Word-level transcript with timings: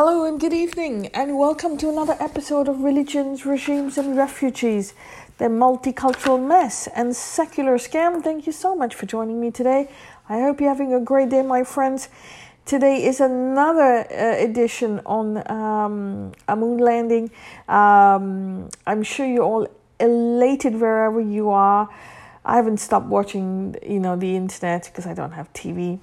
Hello 0.00 0.24
and 0.26 0.38
good 0.38 0.52
evening, 0.52 1.08
and 1.08 1.36
welcome 1.36 1.76
to 1.78 1.88
another 1.88 2.16
episode 2.20 2.68
of 2.68 2.84
Religions, 2.84 3.44
Regimes, 3.44 3.98
and 3.98 4.16
Refugees, 4.16 4.94
the 5.38 5.46
multicultural 5.46 6.40
mess 6.40 6.86
and 6.94 7.16
secular 7.16 7.78
scam. 7.78 8.22
Thank 8.22 8.46
you 8.46 8.52
so 8.52 8.76
much 8.76 8.94
for 8.94 9.06
joining 9.06 9.40
me 9.40 9.50
today. 9.50 9.90
I 10.28 10.38
hope 10.38 10.60
you're 10.60 10.68
having 10.68 10.94
a 10.94 11.00
great 11.00 11.30
day, 11.30 11.42
my 11.42 11.64
friends. 11.64 12.10
Today 12.64 13.04
is 13.04 13.18
another 13.18 14.06
uh, 14.08 14.36
edition 14.40 15.00
on 15.04 15.42
um, 15.50 16.30
a 16.46 16.54
moon 16.54 16.78
landing. 16.78 17.32
Um, 17.68 18.68
I'm 18.86 19.02
sure 19.02 19.26
you're 19.26 19.42
all 19.42 19.66
elated 19.98 20.80
wherever 20.80 21.20
you 21.20 21.50
are. 21.50 21.88
I 22.44 22.54
haven't 22.54 22.78
stopped 22.78 23.06
watching, 23.06 23.74
you 23.84 23.98
know, 23.98 24.14
the 24.14 24.36
internet 24.36 24.84
because 24.84 25.08
I 25.08 25.14
don't 25.14 25.32
have 25.32 25.52
TV 25.54 25.98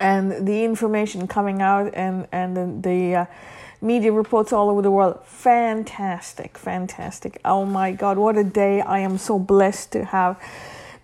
and 0.00 0.46
the 0.46 0.64
information 0.64 1.26
coming 1.26 1.60
out 1.62 1.92
and 1.94 2.26
and 2.32 2.56
the, 2.56 2.88
the 2.88 3.14
uh, 3.14 3.26
media 3.80 4.12
reports 4.12 4.52
all 4.52 4.70
over 4.70 4.82
the 4.82 4.90
world. 4.90 5.20
Fantastic 5.24 6.58
fantastic. 6.58 7.40
Oh 7.44 7.64
my 7.64 7.92
god 7.92 8.18
what 8.18 8.36
a 8.36 8.44
day. 8.44 8.80
I 8.80 9.00
am 9.00 9.18
so 9.18 9.38
blessed 9.38 9.92
to 9.92 10.04
have 10.04 10.40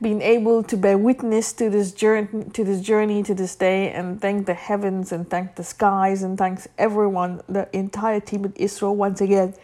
been 0.03 0.21
able 0.21 0.63
to 0.63 0.77
bear 0.77 0.99
witness 0.99 1.53
to 1.55 1.71
this 1.71 1.93
journey 1.93 2.45
to 2.53 2.65
this 2.65 2.81
journey 2.81 3.23
to 3.23 3.35
this 3.35 3.55
day 3.55 3.91
and 3.91 4.21
thank 4.21 4.47
the 4.47 4.55
heavens 4.55 5.13
and 5.13 5.31
thank 5.31 5.55
the 5.55 5.65
skies 5.65 6.23
and 6.23 6.37
thanks 6.37 6.69
everyone 6.77 7.41
the 7.49 7.69
entire 7.75 8.21
team 8.21 8.45
at 8.45 8.55
ISRO 8.55 8.95
once 8.95 9.21
again 9.21 9.55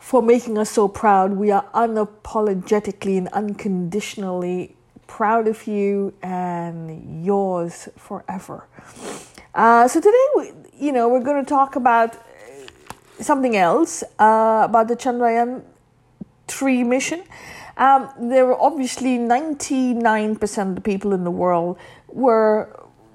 for 0.00 0.20
making 0.20 0.58
us 0.58 0.70
so 0.70 0.88
proud. 0.88 1.32
We 1.32 1.50
are 1.50 1.64
unapologetically 1.72 3.16
and 3.16 3.28
unconditionally 3.28 4.76
proud 5.18 5.46
of 5.46 5.66
you 5.66 6.14
and 6.22 7.22
yours 7.22 7.88
forever. 7.98 8.66
Uh, 9.54 9.86
so 9.86 10.00
today, 10.00 10.26
we, 10.36 10.52
you 10.86 10.90
know, 10.90 11.06
we're 11.06 11.26
going 11.30 11.44
to 11.44 11.48
talk 11.48 11.76
about 11.76 12.16
something 13.20 13.54
else 13.54 14.02
uh, 14.18 14.62
about 14.64 14.88
the 14.88 14.96
Chandrayaan 14.96 15.62
three 16.48 16.82
mission. 16.82 17.22
Um, 17.76 18.08
there 18.18 18.46
were 18.46 18.60
obviously 18.60 19.18
ninety 19.18 19.92
nine 19.92 20.36
percent 20.36 20.70
of 20.70 20.74
the 20.76 20.80
people 20.80 21.12
in 21.12 21.24
the 21.24 21.30
world 21.30 21.76
were 22.08 22.68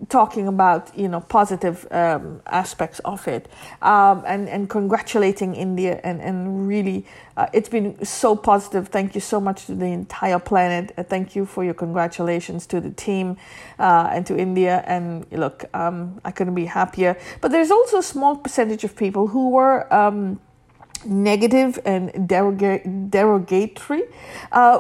talking 0.10 0.48
about 0.48 0.96
you 0.98 1.08
know 1.08 1.22
positive 1.22 1.88
um, 1.92 2.42
aspects 2.46 3.00
of 3.00 3.28
it 3.28 3.50
um, 3.82 4.24
and 4.28 4.48
and 4.48 4.70
congratulating 4.70 5.56
India 5.56 6.00
and 6.04 6.22
and 6.22 6.68
really 6.68 7.06
uh, 7.38 7.48
it's 7.54 7.70
been 7.70 8.04
so 8.04 8.36
positive. 8.36 8.88
Thank 8.88 9.14
you 9.14 9.22
so 9.22 9.40
much 9.40 9.68
to 9.68 9.76
the 9.76 9.86
entire 9.86 10.40
planet. 10.40 10.92
Uh, 10.98 11.04
thank 11.04 11.36
you 11.36 11.46
for 11.46 11.64
your 11.64 11.76
congratulations 11.76 12.66
to 12.68 12.82
the 12.82 12.90
team 12.90 13.38
uh, 13.78 14.10
and 14.12 14.26
to 14.26 14.36
India. 14.36 14.84
And 14.88 15.26
look, 15.32 15.66
um, 15.76 16.20
I 16.26 16.32
couldn't 16.32 16.56
be 16.56 16.66
happier. 16.66 17.16
But 17.40 17.52
there's 17.52 17.70
also 17.70 18.00
a 18.00 18.04
small 18.04 18.36
percentage 18.38 18.84
of 18.84 18.96
people 18.96 19.28
who 19.28 19.50
were. 19.52 19.92
Um, 19.94 20.40
negative 21.06 21.80
and 21.86 22.28
derogatory 22.28 24.04
uh, 24.52 24.80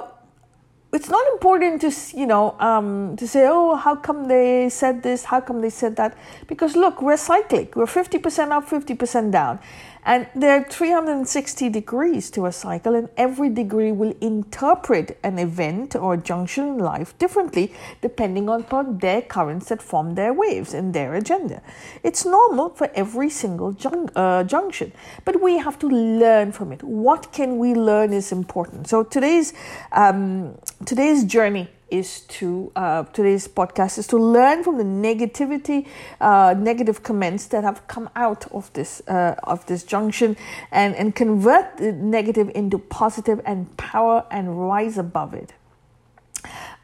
it's 0.93 1.09
not 1.09 1.25
important 1.33 1.81
to 1.81 1.91
you 2.17 2.25
know 2.25 2.55
um, 2.59 3.15
to 3.17 3.27
say 3.27 3.47
oh 3.49 3.75
how 3.75 3.95
come 3.95 4.27
they 4.27 4.69
said 4.69 5.03
this? 5.03 5.25
How 5.25 5.41
come 5.41 5.61
they 5.61 5.69
said 5.69 5.95
that? 5.97 6.17
Because 6.47 6.75
look 6.75 7.01
we're 7.01 7.17
cyclic. 7.17 7.75
We're 7.75 7.85
50% 7.85 8.51
up 8.51 8.67
50% 8.67 9.31
down 9.31 9.59
and 10.07 10.25
there 10.33 10.55
are 10.57 10.63
360 10.63 11.67
degrees 11.67 12.31
to 12.31 12.45
a 12.45 12.51
cycle, 12.53 12.95
and 12.95 13.09
every 13.17 13.49
degree 13.49 13.91
will 13.91 14.15
interpret 14.21 15.19
an 15.21 15.37
event 15.37 15.97
or 15.97 16.15
junction 16.15 16.63
in 16.65 16.77
life 16.77 17.17
differently 17.17 17.73
depending 18.01 18.47
upon 18.47 18.99
their 18.99 19.21
currents 19.21 19.67
that 19.67 19.81
form 19.81 20.15
their 20.15 20.33
waves 20.33 20.73
and 20.73 20.93
their 20.93 21.13
agenda. 21.13 21.61
It's 22.03 22.25
normal 22.25 22.69
for 22.69 22.89
every 22.95 23.29
single 23.29 23.73
jun- 23.73 24.09
uh, 24.15 24.45
junction, 24.45 24.93
but 25.25 25.41
we 25.41 25.57
have 25.57 25.77
to 25.79 25.87
learn 25.87 26.53
from 26.53 26.71
it. 26.71 26.81
What 26.83 27.33
can 27.33 27.57
we 27.57 27.75
learn 27.75 28.13
is 28.13 28.31
important. 28.31 28.87
So 28.87 29.03
today's 29.03 29.53
um, 29.91 30.57
today's 30.85 31.25
journey 31.25 31.67
is 31.89 32.21
to 32.21 32.71
uh, 32.75 33.03
today's 33.03 33.47
podcast 33.47 33.97
is 33.97 34.07
to 34.07 34.17
learn 34.17 34.63
from 34.63 34.77
the 34.77 34.83
negativity, 34.83 35.87
uh, 36.21 36.55
negative 36.57 37.03
comments 37.03 37.47
that 37.47 37.63
have 37.63 37.87
come 37.87 38.09
out 38.15 38.49
of 38.51 38.71
this 38.73 39.01
uh, 39.07 39.35
of 39.43 39.65
this 39.67 39.83
junction, 39.83 40.35
and 40.71 40.95
and 40.95 41.15
convert 41.15 41.77
the 41.77 41.91
negative 41.91 42.51
into 42.55 42.77
positive 42.77 43.41
and 43.45 43.75
power 43.77 44.25
and 44.31 44.67
rise 44.67 44.97
above 44.97 45.33
it 45.33 45.53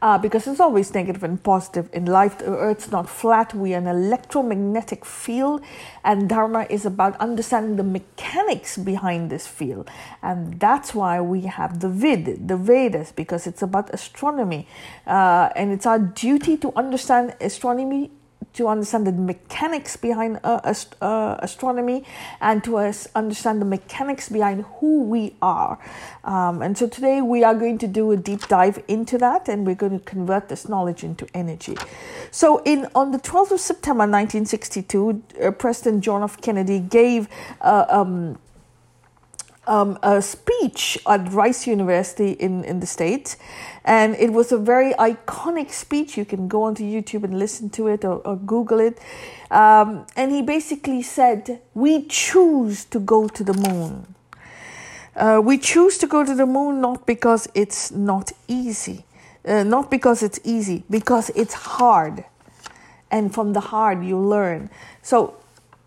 uh, 0.04 0.18
because 0.18 0.46
it's 0.46 0.60
always 0.60 0.92
negative 0.92 1.24
and 1.24 1.42
positive 1.42 1.88
in 1.94 2.04
life. 2.04 2.36
The 2.36 2.54
earth's 2.54 2.90
not 2.90 3.08
flat, 3.08 3.54
we 3.54 3.74
are 3.74 3.78
an 3.78 3.86
electromagnetic 3.86 5.02
field, 5.06 5.62
and 6.04 6.28
Dharma 6.28 6.66
is 6.68 6.84
about 6.84 7.16
understanding 7.16 7.76
the 7.76 7.84
mechanics 7.84 8.76
behind 8.76 9.30
this 9.30 9.46
field. 9.46 9.90
And 10.22 10.60
that's 10.60 10.94
why 10.94 11.22
we 11.22 11.40
have 11.42 11.80
the 11.80 11.88
Vid, 11.88 12.46
the 12.48 12.58
Vedas, 12.58 13.12
because 13.12 13.46
it's 13.46 13.62
about 13.62 13.88
astronomy. 13.94 14.68
Uh, 15.06 15.48
and 15.56 15.72
it's 15.72 15.86
our 15.86 15.98
duty 15.98 16.58
to 16.58 16.70
understand 16.76 17.34
astronomy 17.40 18.10
to 18.54 18.68
understand 18.68 19.06
the 19.06 19.12
mechanics 19.12 19.96
behind 19.96 20.40
uh, 20.44 20.60
ast- 20.64 20.96
uh, 21.02 21.36
astronomy 21.40 22.04
and 22.40 22.64
to 22.64 22.76
us 22.78 23.08
understand 23.14 23.60
the 23.60 23.66
mechanics 23.66 24.28
behind 24.28 24.64
who 24.78 25.02
we 25.02 25.34
are. 25.42 25.78
Um, 26.24 26.62
and 26.62 26.78
so 26.78 26.88
today 26.88 27.20
we 27.20 27.44
are 27.44 27.54
going 27.54 27.78
to 27.78 27.86
do 27.86 28.12
a 28.12 28.16
deep 28.16 28.46
dive 28.48 28.82
into 28.88 29.18
that 29.18 29.48
and 29.48 29.66
we're 29.66 29.74
going 29.74 29.98
to 29.98 30.04
convert 30.04 30.48
this 30.48 30.68
knowledge 30.68 31.04
into 31.04 31.26
energy. 31.34 31.76
So 32.30 32.62
in 32.64 32.88
on 32.94 33.10
the 33.10 33.18
12th 33.18 33.52
of 33.52 33.60
September 33.60 34.06
1962, 34.06 35.22
uh, 35.42 35.50
President 35.52 36.02
John 36.02 36.22
F. 36.22 36.40
Kennedy 36.40 36.78
gave 36.80 37.28
uh, 37.60 37.86
um, 37.88 38.38
um, 39.66 39.98
a 40.02 40.20
speech 40.22 40.98
at 41.06 41.32
Rice 41.32 41.66
University 41.66 42.32
in, 42.32 42.64
in 42.64 42.80
the 42.80 42.86
States. 42.86 43.36
And 43.84 44.14
it 44.16 44.32
was 44.32 44.52
a 44.52 44.58
very 44.58 44.94
iconic 44.94 45.70
speech. 45.70 46.16
You 46.16 46.24
can 46.24 46.48
go 46.48 46.62
onto 46.62 46.82
YouTube 46.82 47.24
and 47.24 47.38
listen 47.38 47.70
to 47.70 47.88
it 47.88 48.04
or, 48.04 48.16
or 48.24 48.36
Google 48.36 48.80
it. 48.80 48.98
Um, 49.50 50.06
and 50.16 50.32
he 50.32 50.42
basically 50.42 51.02
said, 51.02 51.60
We 51.74 52.06
choose 52.06 52.84
to 52.86 52.98
go 52.98 53.28
to 53.28 53.44
the 53.44 53.54
moon. 53.54 54.14
Uh, 55.16 55.40
we 55.44 55.58
choose 55.58 55.98
to 55.98 56.06
go 56.06 56.24
to 56.24 56.34
the 56.34 56.46
moon 56.46 56.80
not 56.80 57.06
because 57.06 57.48
it's 57.54 57.92
not 57.92 58.32
easy, 58.48 59.04
uh, 59.46 59.62
not 59.62 59.88
because 59.88 60.24
it's 60.24 60.40
easy, 60.42 60.82
because 60.90 61.30
it's 61.36 61.54
hard. 61.54 62.24
And 63.12 63.32
from 63.32 63.52
the 63.52 63.60
hard, 63.60 64.04
you 64.04 64.18
learn. 64.18 64.70
So 65.02 65.36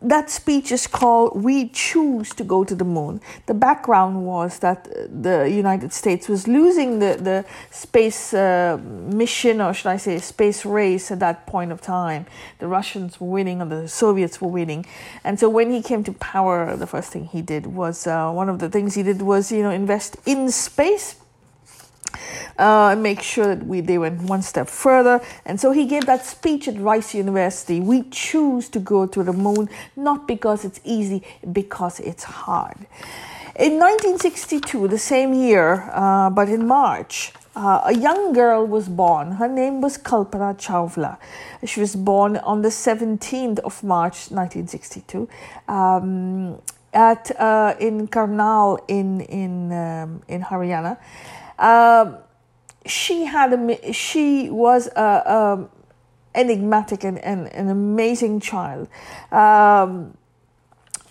that 0.02 0.30
speech 0.30 0.72
is 0.72 0.85
called 0.85 1.41
We 1.41 1.69
Choose 1.69 2.30
to 2.35 2.44
Go 2.44 2.63
to 2.63 2.75
the 2.75 2.85
Moon. 2.85 3.19
The 3.47 3.56
background 3.56 4.25
was 4.25 4.59
that 4.59 4.88
the 5.24 5.50
United 5.50 5.91
States 5.91 6.30
was 6.30 6.47
losing 6.47 7.00
the, 7.00 7.18
the 7.19 7.46
space 7.72 8.34
uh, 8.34 8.80
mission, 8.84 9.59
or 9.59 9.74
should 9.74 9.88
I 9.88 9.97
say, 9.97 10.19
space 10.19 10.66
race 10.66 11.09
at 11.09 11.19
that 11.19 11.47
point 11.47 11.72
of 11.72 11.81
time. 11.81 12.28
The 12.59 12.68
Russians 12.68 13.19
were 13.19 13.28
winning, 13.28 13.62
or 13.62 13.66
the 13.66 13.88
Soviets 13.88 14.40
were 14.40 14.50
winning. 14.50 14.85
And 15.24 15.40
so 15.40 15.50
when 15.50 15.72
he 15.72 15.81
came 15.81 16.03
to 16.03 16.14
power, 16.14 16.75
the 16.78 16.88
first 16.88 17.12
thing 17.12 17.25
he 17.25 17.41
did 17.41 17.66
was 17.66 18.06
uh, 18.06 18.31
one 18.31 18.50
of 18.50 18.59
the 18.59 18.69
things 18.69 18.94
he 18.94 19.03
did 19.03 19.24
was, 19.24 19.52
you 19.52 19.64
know, 19.64 19.72
invest 19.72 20.18
in 20.28 20.52
space 20.52 21.16
uh, 22.57 22.95
make 22.97 23.22
sure 23.22 23.47
that 23.55 23.66
we, 23.66 23.81
they 23.81 23.97
went 23.97 24.22
one 24.22 24.41
step 24.41 24.67
further. 24.67 25.22
And 25.45 25.59
so 25.59 25.72
he 25.72 25.85
gave 25.85 26.05
that 26.05 26.25
speech 26.25 26.67
at 26.67 26.79
Rice 26.79 27.13
University. 27.13 27.79
We 27.79 28.03
choose 28.09 28.69
to 28.69 28.79
go 28.79 29.05
to 29.07 29.23
the 29.23 29.33
moon 29.33 29.69
not 29.95 30.28
because 30.28 30.66
it's 30.66 30.79
easy, 30.83 31.23
because 31.51 32.00
it's 32.00 32.23
hard. 32.23 32.88
In 33.55 33.79
1962, 33.79 34.88
the 34.88 35.00
same 35.00 35.33
year, 35.33 35.89
uh, 35.91 36.29
but 36.29 36.47
in 36.47 36.67
March, 36.67 37.33
uh, 37.57 37.81
a 37.85 37.95
young 37.95 38.34
girl 38.34 38.67
was 38.67 38.88
born. 38.88 39.31
Her 39.31 39.47
name 39.47 39.81
was 39.81 39.97
Kalpana 39.97 40.55
Chawla. 40.55 41.17
She 41.66 41.79
was 41.79 41.95
born 41.95 42.38
on 42.38 42.61
the 42.61 42.69
17th 42.69 43.57
of 43.59 43.84
March 43.84 44.29
1962 44.29 45.28
um, 45.67 46.61
at 46.93 47.31
uh, 47.40 47.73
in 47.79 48.08
Karnal 48.08 48.79
in 48.87 49.22
in 49.22 49.72
um, 49.72 50.22
in 50.28 50.43
Haryana. 50.43 50.97
Um, 51.59 52.17
she 52.85 53.25
had 53.25 53.53
a 53.53 53.93
she 53.93 54.49
was 54.49 54.87
a, 54.95 55.01
a 55.01 55.69
enigmatic 56.35 57.03
and, 57.03 57.19
and 57.19 57.47
an 57.47 57.69
amazing 57.69 58.39
child. 58.39 58.87
Um, 59.31 60.17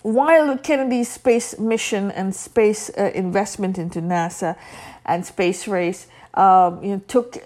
while 0.01 0.57
Kennedy's 0.57 1.09
space 1.09 1.59
mission 1.59 2.11
and 2.11 2.33
space 2.33 2.89
uh, 2.97 3.11
investment 3.13 3.77
into 3.77 3.99
NASA 3.99 4.55
and 5.05 5.25
space 5.25 5.67
race 5.67 6.07
um, 6.35 6.83
you 6.83 6.91
know, 6.91 7.01
took 7.07 7.37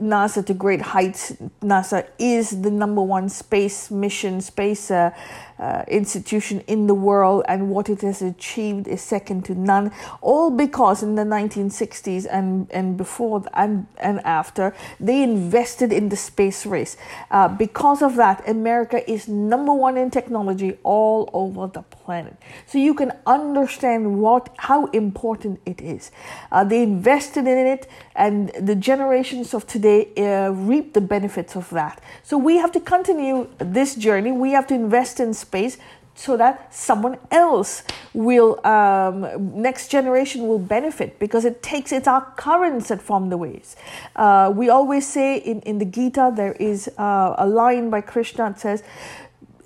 NASA 0.00 0.44
to 0.44 0.54
great 0.54 0.80
heights. 0.80 1.32
NASA 1.62 2.06
is 2.18 2.62
the 2.62 2.70
number 2.70 3.00
one 3.00 3.28
space 3.28 3.90
mission, 3.90 4.40
space 4.40 4.90
uh, 4.90 5.12
uh, 5.60 5.84
institution 5.88 6.60
in 6.66 6.86
the 6.86 6.94
world, 6.94 7.44
and 7.46 7.68
what 7.68 7.90
it 7.90 8.00
has 8.00 8.22
achieved 8.22 8.88
is 8.88 9.02
second 9.02 9.44
to 9.44 9.54
none. 9.54 9.92
All 10.22 10.50
because 10.50 11.02
in 11.02 11.16
the 11.16 11.22
1960s 11.22 12.26
and, 12.30 12.66
and 12.70 12.96
before 12.96 13.44
and, 13.52 13.86
and 13.98 14.20
after, 14.24 14.74
they 14.98 15.22
invested 15.22 15.92
in 15.92 16.08
the 16.08 16.16
space 16.16 16.64
race. 16.64 16.96
Uh, 17.30 17.46
because 17.48 18.00
of 18.00 18.16
that, 18.16 18.48
America 18.48 18.98
is 19.10 19.28
number 19.28 19.74
one 19.74 19.98
in 19.98 20.10
technology 20.10 20.78
all 20.82 21.28
over 21.34 21.66
the 21.66 21.82
planet. 21.82 22.36
So 22.66 22.78
you 22.78 22.94
can 22.94 23.12
understand 23.26 24.20
what 24.20 24.54
how 24.56 24.86
important 24.86 25.60
it 25.66 25.80
is. 25.82 26.10
Uh, 26.50 26.64
they 26.64 26.82
invested 26.82 27.46
in 27.46 27.66
it, 27.66 27.86
and 28.16 28.48
the 28.58 28.74
generations 28.74 29.52
of 29.52 29.66
today 29.66 30.08
uh, 30.16 30.52
reap 30.52 30.94
the 30.94 31.02
benefits 31.02 31.54
of 31.54 31.68
that. 31.70 32.00
So 32.22 32.38
we 32.38 32.56
have 32.56 32.72
to 32.72 32.80
continue 32.80 33.48
this 33.58 33.94
journey. 33.94 34.32
We 34.32 34.52
have 34.52 34.66
to 34.68 34.74
invest 34.74 35.20
in 35.20 35.34
space 35.34 35.49
so 36.14 36.36
that 36.36 36.74
someone 36.74 37.16
else 37.30 37.82
will 38.12 38.64
um, 38.66 39.62
next 39.62 39.88
generation 39.88 40.46
will 40.46 40.58
benefit 40.58 41.18
because 41.18 41.44
it 41.44 41.62
takes 41.62 41.92
it's 41.92 42.08
our 42.08 42.24
currents 42.36 42.88
that 42.88 43.00
form 43.00 43.30
the 43.30 43.36
ways 43.36 43.76
uh, 44.16 44.52
we 44.54 44.68
always 44.68 45.06
say 45.06 45.38
in, 45.38 45.60
in 45.62 45.78
the 45.78 45.84
gita 45.84 46.32
there 46.34 46.52
is 46.54 46.88
uh, 46.98 47.34
a 47.38 47.46
line 47.46 47.88
by 47.90 48.00
krishna 48.00 48.50
that 48.50 48.60
says 48.60 48.82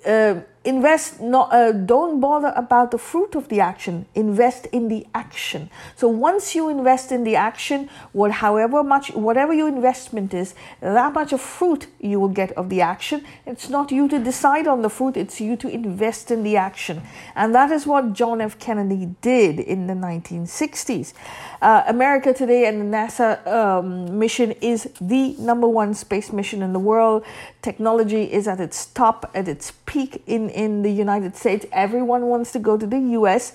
uh, 0.05 0.39
invest 0.65 1.21
not 1.21 1.53
uh, 1.53 1.71
don't 1.71 2.19
bother 2.19 2.53
about 2.55 2.91
the 2.91 2.97
fruit 2.97 3.35
of 3.35 3.47
the 3.49 3.59
action. 3.59 4.05
Invest 4.15 4.65
in 4.67 4.87
the 4.87 5.05
action. 5.13 5.69
So 5.95 6.07
once 6.07 6.55
you 6.55 6.69
invest 6.69 7.11
in 7.11 7.23
the 7.23 7.35
action 7.35 7.89
what 8.11 8.31
however 8.31 8.83
much 8.83 9.11
whatever 9.11 9.53
your 9.53 9.67
investment 9.67 10.33
is 10.33 10.53
that 10.81 11.13
much 11.13 11.33
of 11.33 11.41
fruit 11.41 11.87
you 11.99 12.19
will 12.19 12.29
get 12.29 12.51
of 12.53 12.69
the 12.69 12.81
action. 12.81 13.23
It's 13.45 13.69
not 13.69 13.91
you 13.91 14.07
to 14.09 14.19
decide 14.19 14.67
on 14.67 14.81
the 14.81 14.89
fruit 14.89 15.17
it's 15.17 15.39
you 15.39 15.55
to 15.57 15.67
invest 15.67 16.31
in 16.31 16.43
the 16.43 16.57
action. 16.57 17.01
And 17.35 17.53
that 17.55 17.71
is 17.71 17.85
what 17.85 18.13
john 18.13 18.41
f. 18.41 18.57
Kennedy 18.59 19.15
did 19.21 19.59
in 19.59 19.87
the 19.87 19.93
1960s 19.93 21.13
uh, 21.61 21.83
america 21.87 22.33
today 22.33 22.65
and 22.67 22.81
the 22.81 22.97
nasa 22.97 23.45
um, 23.47 24.17
mission 24.17 24.51
is 24.61 24.89
the 25.01 25.35
number 25.39 25.67
one 25.67 25.93
space 25.93 26.31
mission 26.31 26.61
in 26.61 26.73
the 26.73 26.79
world. 26.79 27.23
Technology 27.61 28.23
is 28.31 28.47
at 28.47 28.59
its 28.59 28.87
top 28.87 29.29
at 29.33 29.47
its 29.47 29.71
peak 29.85 30.21
in 30.27 30.49
in 30.55 30.81
the 30.81 30.91
United 30.91 31.35
States. 31.35 31.65
Everyone 31.71 32.27
wants 32.27 32.51
to 32.53 32.59
go 32.59 32.77
to 32.77 32.87
the 32.87 32.99
US. 33.19 33.53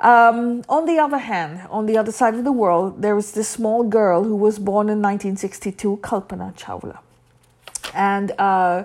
Um, 0.00 0.64
on 0.68 0.86
the 0.86 0.98
other 0.98 1.18
hand, 1.18 1.60
on 1.68 1.84
the 1.86 1.98
other 1.98 2.10
side 2.10 2.34
of 2.34 2.44
the 2.44 2.52
world, 2.52 3.02
there 3.02 3.14
was 3.14 3.32
this 3.32 3.48
small 3.48 3.84
girl 3.84 4.24
who 4.24 4.34
was 4.34 4.58
born 4.58 4.88
in 4.88 5.02
1962, 5.02 5.98
Kalpana 6.02 6.56
Chawla. 6.56 6.98
And 7.94 8.32
uh, 8.38 8.84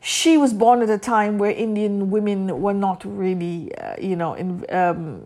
she 0.00 0.36
was 0.38 0.52
born 0.52 0.82
at 0.82 0.90
a 0.90 0.98
time 0.98 1.38
where 1.38 1.50
Indian 1.50 2.10
women 2.10 2.60
were 2.60 2.74
not 2.74 3.04
really, 3.04 3.74
uh, 3.76 3.96
you 4.00 4.14
know, 4.14 4.34
in, 4.34 4.64
um, 4.70 5.22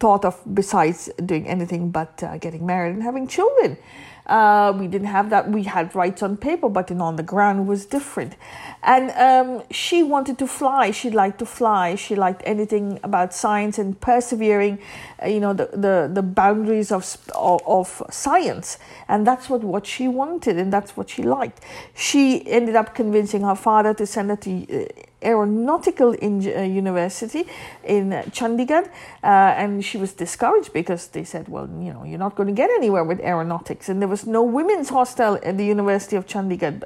thought 0.00 0.24
of 0.24 0.38
besides 0.52 1.10
doing 1.24 1.46
anything 1.46 1.90
but 1.90 2.22
uh, 2.22 2.36
getting 2.38 2.66
married 2.66 2.94
and 2.94 3.02
having 3.02 3.26
children. 3.26 3.78
Uh, 4.26 4.72
we 4.78 4.86
didn't 4.86 5.08
have 5.08 5.28
that. 5.30 5.50
We 5.50 5.64
had 5.64 5.94
rights 5.94 6.22
on 6.22 6.36
paper, 6.36 6.68
but 6.68 6.90
in 6.90 7.00
on 7.00 7.16
the 7.16 7.22
ground 7.22 7.66
was 7.66 7.84
different. 7.84 8.36
And 8.82 9.10
um, 9.12 9.62
she 9.70 10.02
wanted 10.02 10.38
to 10.38 10.46
fly. 10.46 10.90
She 10.92 11.10
liked 11.10 11.38
to 11.40 11.46
fly. 11.46 11.94
She 11.94 12.14
liked 12.14 12.42
anything 12.46 13.00
about 13.02 13.34
science 13.34 13.78
and 13.78 14.00
persevering, 14.00 14.78
uh, 15.22 15.28
you 15.28 15.40
know, 15.40 15.52
the, 15.52 15.66
the, 15.72 16.10
the 16.12 16.22
boundaries 16.22 16.90
of, 16.90 17.16
of, 17.34 17.60
of 17.66 18.02
science. 18.10 18.78
And 19.08 19.26
that's 19.26 19.50
what, 19.50 19.62
what 19.62 19.86
she 19.86 20.08
wanted, 20.08 20.58
and 20.58 20.72
that's 20.72 20.96
what 20.96 21.10
she 21.10 21.22
liked. 21.22 21.60
She 21.94 22.48
ended 22.50 22.76
up 22.76 22.94
convincing 22.94 23.42
her 23.42 23.54
father 23.54 23.92
to 23.94 24.06
send 24.06 24.30
her 24.30 24.36
to 24.36 24.84
uh, 24.84 24.86
aeronautical 25.24 26.12
in, 26.12 26.40
uh, 26.46 26.62
university 26.62 27.46
in 27.82 28.10
Chandigarh, 28.30 28.86
uh, 29.22 29.26
and 29.60 29.84
she 29.84 29.98
was 29.98 30.12
discouraged 30.12 30.72
because 30.72 31.08
they 31.08 31.24
said, 31.24 31.48
"Well, 31.48 31.68
you 31.80 31.92
know, 31.92 32.04
you're 32.04 32.18
not 32.18 32.34
going 32.36 32.48
to 32.48 32.52
get 32.54 32.70
anywhere 32.70 33.04
with 33.04 33.20
aeronautics." 33.20 33.88
And 33.88 34.00
there 34.00 34.08
was 34.08 34.26
no 34.26 34.42
women's 34.42 34.90
hostel 34.90 35.38
at 35.42 35.56
the 35.56 35.64
University 35.64 36.16
of 36.16 36.26
Chandigarh. 36.26 36.82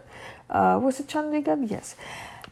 Uh, 0.50 0.78
was 0.82 1.00
it 1.00 1.06
Chandigarh? 1.08 1.70
Yes, 1.70 1.96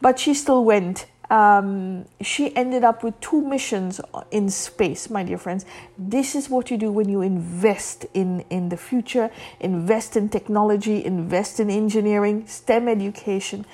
but 0.01 0.19
she 0.19 0.33
still 0.33 0.63
went. 0.63 1.05
Um, 1.29 2.05
she 2.21 2.55
ended 2.55 2.83
up 2.83 3.03
with 3.03 3.19
two 3.19 3.41
missions 3.41 3.99
in 4.31 4.49
space, 4.49 5.09
my 5.09 5.23
dear 5.23 5.37
friends. 5.37 5.65
This 5.97 6.35
is 6.35 6.49
what 6.49 6.71
you 6.71 6.77
do 6.77 6.91
when 6.91 7.09
you 7.09 7.21
invest 7.21 8.05
in, 8.13 8.45
in 8.49 8.69
the 8.69 8.77
future, 8.77 9.29
invest 9.59 10.15
in 10.15 10.29
technology, 10.29 11.03
invest 11.03 11.59
in 11.59 11.69
engineering, 11.69 12.47
STEM 12.47 12.87
education. 12.87 13.65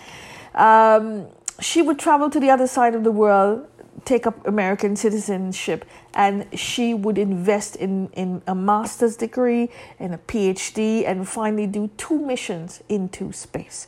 Um, 0.56 1.28
she 1.64 1.82
would 1.82 1.98
travel 1.98 2.30
to 2.30 2.40
the 2.40 2.50
other 2.50 2.68
side 2.68 2.94
of 2.94 3.04
the 3.04 3.12
world, 3.12 3.68
take 4.06 4.28
up 4.28 4.46
American 4.46 4.96
citizenship, 4.96 5.86
and 6.14 6.46
she 6.58 6.94
would 6.94 7.18
invest 7.18 7.76
in, 7.78 8.10
in 8.14 8.42
a 8.48 8.54
master's 8.54 9.16
degree 9.16 9.70
and 9.98 10.14
a 10.14 10.18
PhD 10.18 11.08
and 11.08 11.28
finally 11.28 11.66
do 11.66 11.90
two 11.98 12.20
missions 12.20 12.84
into 12.90 13.32
space. 13.32 13.88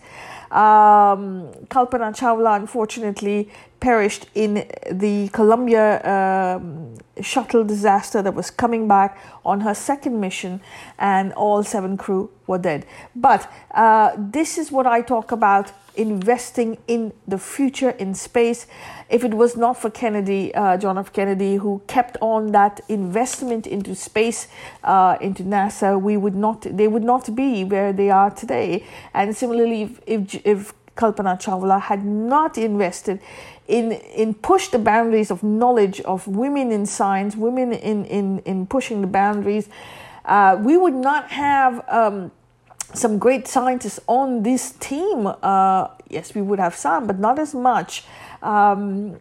Um, 0.51 1.51
Kalpana 1.67 2.15
Chawla, 2.15 2.55
unfortunately, 2.55 3.49
perished 3.81 4.27
in 4.35 4.65
the 4.89 5.27
Columbia 5.33 6.01
um, 6.05 6.95
shuttle 7.21 7.65
disaster 7.65 8.21
that 8.21 8.33
was 8.33 8.49
coming 8.49 8.87
back 8.87 9.17
on 9.43 9.61
her 9.61 9.73
second 9.73 10.19
mission, 10.19 10.61
and 10.97 11.33
all 11.33 11.61
seven 11.61 11.97
crew 11.97 12.29
were 12.47 12.57
dead. 12.57 12.85
But 13.15 13.51
uh, 13.71 14.15
this 14.17 14.57
is 14.57 14.71
what 14.71 14.87
I 14.87 15.01
talk 15.01 15.31
about 15.33 15.73
investing 15.97 16.77
in 16.87 17.13
the 17.27 17.37
future 17.37 17.91
in 17.91 18.13
space. 18.13 18.67
If 19.09 19.23
it 19.23 19.33
was 19.33 19.55
not 19.55 19.81
for 19.81 19.89
Kennedy, 19.89 20.53
uh, 20.55 20.77
John 20.77 20.97
F. 20.97 21.11
Kennedy, 21.13 21.55
who 21.55 21.81
kept 21.87 22.17
on 22.21 22.51
that 22.51 22.81
investment 22.89 23.67
into 23.67 23.95
space, 23.95 24.47
uh, 24.83 25.17
into 25.21 25.43
NASA, 25.43 25.99
we 26.01 26.17
would 26.17 26.35
not, 26.35 26.61
they 26.61 26.87
would 26.87 27.03
not 27.03 27.35
be 27.35 27.63
where 27.63 27.93
they 27.93 28.09
are 28.09 28.31
today. 28.31 28.85
And 29.13 29.35
similarly, 29.35 29.83
if, 29.83 30.01
if, 30.05 30.45
if 30.45 30.73
Kalpana 30.95 31.39
Chawla 31.41 31.81
had 31.81 32.05
not 32.05 32.57
invested 32.57 33.19
in 33.67 33.91
in 33.91 34.33
push 34.33 34.67
the 34.69 34.77
boundaries 34.79 35.31
of 35.31 35.43
knowledge 35.43 35.99
of 36.01 36.27
women 36.27 36.71
in 36.71 36.85
science, 36.85 37.35
women 37.35 37.73
in 37.73 38.05
in 38.05 38.39
in 38.39 38.67
pushing 38.67 39.01
the 39.01 39.07
boundaries, 39.07 39.67
uh, 40.25 40.57
we 40.59 40.77
would 40.77 40.93
not 40.93 41.29
have. 41.31 41.83
Um, 41.89 42.31
some 42.93 43.17
great 43.17 43.47
scientists 43.47 43.99
on 44.07 44.43
this 44.43 44.71
team. 44.73 45.27
Uh, 45.27 45.87
yes, 46.09 46.33
we 46.35 46.41
would 46.41 46.59
have 46.59 46.75
some, 46.75 47.07
but 47.07 47.19
not 47.19 47.39
as 47.39 47.53
much. 47.53 48.03
Um, 48.41 49.17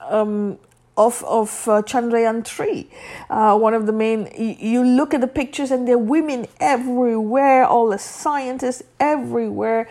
um, 0.00 0.58
of 0.96 1.24
of 1.24 1.68
uh, 1.68 1.82
Chandrayaan 1.82 2.44
three, 2.44 2.90
uh, 3.30 3.56
one 3.56 3.74
of 3.74 3.86
the 3.86 3.92
main. 3.92 4.28
You, 4.36 4.56
you 4.58 4.84
look 4.84 5.14
at 5.14 5.20
the 5.20 5.26
pictures, 5.26 5.70
and 5.70 5.88
there 5.88 5.94
are 5.94 5.98
women 5.98 6.46
everywhere. 6.58 7.64
All 7.64 7.88
the 7.88 7.98
scientists 7.98 8.82
everywhere. 8.98 9.88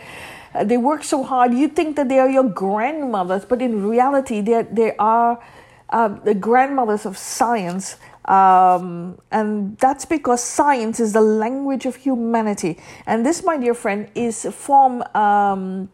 Uh, 0.53 0.63
they 0.63 0.77
work 0.77 1.03
so 1.03 1.23
hard. 1.23 1.53
You 1.53 1.67
think 1.67 1.95
that 1.95 2.09
they 2.09 2.19
are 2.19 2.29
your 2.29 2.43
grandmothers, 2.43 3.45
but 3.45 3.61
in 3.61 3.87
reality, 3.87 4.41
they 4.41 4.63
they 4.63 4.95
are 4.97 5.41
uh, 5.89 6.09
the 6.09 6.35
grandmothers 6.35 7.05
of 7.05 7.17
science. 7.17 7.95
Um, 8.29 9.17
and 9.31 9.77
that's 9.79 10.05
because 10.05 10.43
science 10.43 10.99
is 10.99 11.13
the 11.13 11.21
language 11.21 11.85
of 11.85 11.95
humanity. 11.95 12.77
And 13.07 13.25
this, 13.25 13.43
my 13.43 13.57
dear 13.57 13.73
friend, 13.73 14.07
is 14.13 14.45
from 14.51 15.01
um, 15.15 15.89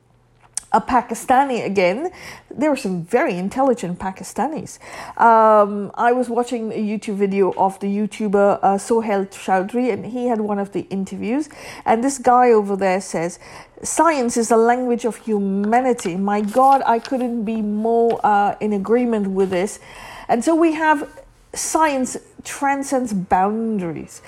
a 0.74 0.82
Pakistani 0.82 1.66
again. 1.66 2.12
There 2.52 2.70
are 2.70 2.76
some 2.76 3.06
very 3.06 3.38
intelligent 3.38 4.00
Pakistanis. 4.00 4.80
Um, 5.18 5.92
I 5.96 6.12
was 6.12 6.28
watching 6.28 6.74
a 6.74 6.76
YouTube 6.76 7.16
video 7.16 7.54
of 7.54 7.80
the 7.80 7.88
YouTuber 7.88 8.60
uh, 8.62 8.78
Sohail 8.78 9.26
Chowdhury, 9.26 9.94
and 9.94 10.06
he 10.06 10.28
had 10.28 10.42
one 10.42 10.60
of 10.60 10.74
the 10.74 10.82
interviews. 10.90 11.48
And 11.86 12.04
this 12.04 12.18
guy 12.18 12.52
over 12.52 12.76
there 12.76 13.00
says, 13.00 13.40
Science 13.82 14.36
is 14.36 14.50
the 14.50 14.58
language 14.58 15.06
of 15.06 15.16
humanity. 15.18 16.18
My 16.18 16.42
God, 16.42 16.82
I 16.86 17.00
couldn't 17.00 17.46
be 17.46 17.62
more 17.62 18.20
uh, 18.26 18.56
in 18.60 18.74
agreement 18.74 19.28
with 19.28 19.52
this. 19.52 19.80
And 20.28 20.44
so 20.44 20.56
we 20.56 20.74
have 20.74 21.08
science 21.56 22.18
transcends 22.44 23.14
boundaries. 23.14 24.22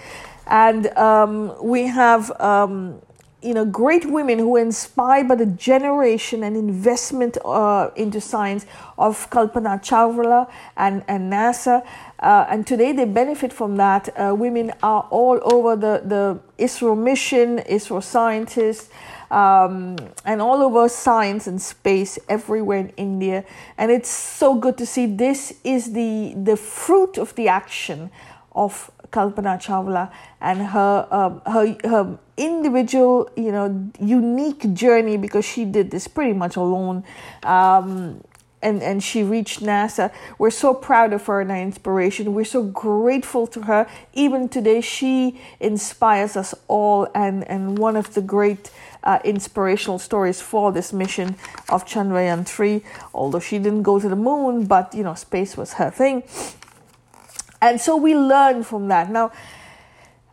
And 0.47 0.87
um, 0.97 1.55
we 1.61 1.87
have, 1.87 2.31
um, 2.39 3.01
you 3.41 3.53
know, 3.53 3.65
great 3.65 4.05
women 4.05 4.39
who 4.39 4.55
are 4.55 4.61
inspired 4.61 5.27
by 5.27 5.35
the 5.35 5.45
generation 5.45 6.43
and 6.43 6.55
investment 6.55 7.37
uh, 7.43 7.89
into 7.95 8.21
science 8.21 8.65
of 8.97 9.29
Kalpana 9.29 9.81
Chawla 9.83 10.49
and, 10.77 11.03
and 11.07 11.31
NASA. 11.31 11.85
Uh, 12.19 12.45
and 12.49 12.65
today 12.65 12.93
they 12.93 13.05
benefit 13.05 13.51
from 13.53 13.75
that. 13.77 14.09
Uh, 14.17 14.33
women 14.33 14.71
are 14.81 15.07
all 15.11 15.39
over 15.43 15.75
the, 15.75 16.01
the 16.05 16.39
ISRO 16.63 16.97
mission, 16.97 17.59
ISRO 17.69 18.01
scientists 18.01 18.89
um, 19.31 19.97
and 20.25 20.41
all 20.41 20.61
over 20.61 20.87
science 20.89 21.47
and 21.47 21.61
space 21.61 22.17
everywhere 22.29 22.79
in 22.79 22.89
India. 22.97 23.43
And 23.77 23.91
it's 23.91 24.09
so 24.09 24.55
good 24.55 24.77
to 24.77 24.85
see 24.85 25.05
this 25.05 25.53
is 25.63 25.93
the, 25.93 26.33
the 26.35 26.57
fruit 26.57 27.17
of 27.17 27.35
the 27.35 27.47
action 27.47 28.09
of 28.53 28.91
Kalpana 29.11 29.61
Chawla 29.61 30.11
and 30.41 30.59
her 30.67 31.07
um, 31.11 31.41
her 31.45 31.77
her 31.83 32.19
individual, 32.35 33.29
you 33.35 33.51
know, 33.51 33.91
unique 33.99 34.73
journey 34.73 35.17
because 35.17 35.45
she 35.45 35.65
did 35.65 35.91
this 35.91 36.07
pretty 36.07 36.33
much 36.33 36.55
alone. 36.55 37.03
Um, 37.43 38.21
and, 38.61 38.81
and 38.81 39.03
she 39.03 39.23
reached 39.23 39.61
NASA. 39.61 40.11
We're 40.39 40.49
so 40.49 40.73
proud 40.73 41.13
of 41.13 41.25
her 41.27 41.41
and 41.41 41.51
our 41.51 41.61
inspiration. 41.61 42.33
We're 42.33 42.43
so 42.45 42.63
grateful 42.63 43.45
to 43.47 43.61
her. 43.61 43.87
Even 44.13 44.49
today, 44.49 44.81
she 44.81 45.39
inspires 45.59 46.35
us 46.35 46.55
all. 46.67 47.07
And, 47.13 47.47
and 47.47 47.77
one 47.77 47.95
of 47.95 48.15
the 48.15 48.21
great 48.21 48.71
uh, 49.07 49.19
inspirational 49.23 49.97
stories 49.97 50.41
for 50.41 50.73
this 50.73 50.91
mission 50.91 51.35
of 51.69 51.85
Chandrayaan 51.85 52.45
3, 52.45 52.81
although 53.13 53.39
she 53.39 53.57
didn't 53.57 53.83
go 53.83 53.99
to 53.99 54.09
the 54.09 54.17
moon, 54.17 54.65
but 54.65 54.93
you 54.93 55.01
know, 55.01 55.13
space 55.13 55.55
was 55.55 55.73
her 55.73 55.89
thing. 55.89 56.23
And 57.61 57.79
so 57.79 57.95
we 57.95 58.15
learn 58.15 58.63
from 58.63 58.89
that. 58.89 59.09
Now, 59.09 59.31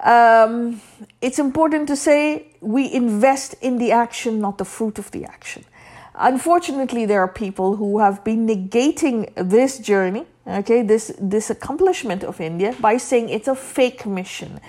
um, 0.00 0.80
it's 1.22 1.38
important 1.38 1.86
to 1.88 1.96
say 1.96 2.48
we 2.60 2.92
invest 2.92 3.54
in 3.62 3.78
the 3.78 3.92
action, 3.92 4.40
not 4.40 4.58
the 4.58 4.64
fruit 4.64 4.98
of 4.98 5.10
the 5.12 5.24
action. 5.24 5.64
Unfortunately, 6.16 7.06
there 7.06 7.20
are 7.20 7.28
people 7.28 7.76
who 7.76 8.00
have 8.00 8.24
been 8.24 8.46
negating 8.46 9.32
this 9.36 9.78
journey, 9.78 10.26
okay, 10.46 10.82
this 10.82 11.12
this 11.18 11.50
accomplishment 11.50 12.22
of 12.24 12.40
India 12.40 12.74
by 12.80 12.98
saying 12.98 13.28
it's 13.30 13.48
a 13.48 13.54
fake 13.54 14.04
mission, 14.04 14.60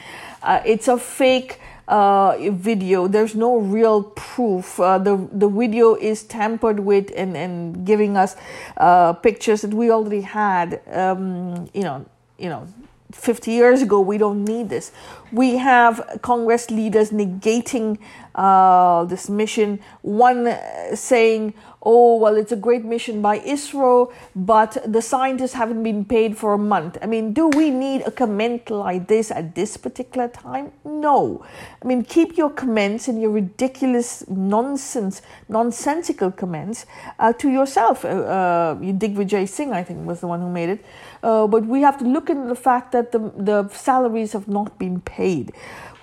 uh, 0.42 0.62
it's 0.66 0.88
a 0.88 0.98
fake 0.98 1.60
uh, 1.88 2.38
video. 2.52 3.08
There's 3.08 3.36
no 3.36 3.58
real 3.58 4.04
proof. 4.04 4.80
Uh, 4.80 4.98
the 4.98 5.28
the 5.32 5.48
video 5.48 5.96
is 5.96 6.24
tampered 6.24 6.80
with 6.80 7.12
and 7.16 7.38
and 7.38 7.86
giving 7.86 8.18
us 8.18 8.36
uh, 8.78 9.14
pictures 9.14 9.62
that 9.62 9.74
we 9.74 9.92
already 9.92 10.22
had. 10.22 10.82
Um, 10.92 11.70
you 11.74 11.84
know, 11.84 12.06
you 12.38 12.50
know. 12.50 12.68
50 13.12 13.52
years 13.52 13.82
ago, 13.82 14.02
we 14.02 14.18
don't 14.18 14.44
need 14.44 14.68
this. 14.68 14.92
We 15.32 15.56
have 15.56 16.20
Congress 16.22 16.70
leaders 16.70 17.12
negating 17.12 17.98
uh, 18.36 19.06
this 19.06 19.30
mission. 19.30 19.80
One 20.02 20.56
saying, 20.94 21.54
oh, 21.86 22.18
well, 22.18 22.36
it's 22.36 22.52
a 22.52 22.56
great 22.56 22.84
mission 22.84 23.22
by 23.22 23.40
ISRO, 23.40 24.12
but 24.36 24.78
the 24.86 25.02
scientists 25.02 25.54
haven't 25.54 25.84
been 25.84 26.04
paid 26.04 26.36
for 26.36 26.54
a 26.54 26.58
month. 26.58 26.98
I 27.02 27.06
mean, 27.06 27.32
do 27.32 27.48
we 27.48 27.70
need 27.70 28.02
a 28.02 28.12
comment 28.12 28.70
like 28.70 29.08
this 29.08 29.30
at 29.32 29.54
this 29.54 29.78
particular 29.78 30.28
time? 30.28 30.72
No. 30.84 31.46
I 31.84 31.88
mean, 31.88 32.04
keep 32.04 32.38
your 32.38 32.50
comments 32.50 33.08
and 33.08 33.22
your 33.22 33.30
ridiculous 33.30 34.28
nonsense, 34.28 35.22
nonsensical 35.48 36.32
comments 36.32 36.88
uh, 37.20 37.34
to 37.34 37.50
yourself. 37.50 38.04
Uh, 38.04 38.08
uh, 38.08 38.76
Digvijay 38.76 39.48
Singh, 39.48 39.72
I 39.72 39.84
think, 39.84 40.08
was 40.08 40.22
the 40.22 40.28
one 40.28 40.42
who 40.42 40.50
made 40.50 40.70
it. 40.70 40.86
Uh, 41.22 41.48
but 41.48 41.66
we 41.66 41.82
have 41.82 41.98
to 42.00 42.06
look 42.06 42.30
at 42.30 42.48
the 42.48 42.56
fact 42.56 42.92
that 42.92 43.12
the, 43.12 43.20
the 43.38 43.70
salaries 43.70 44.34
have 44.34 44.48
not 44.48 44.78
been 44.80 45.02
paid. 45.02 45.54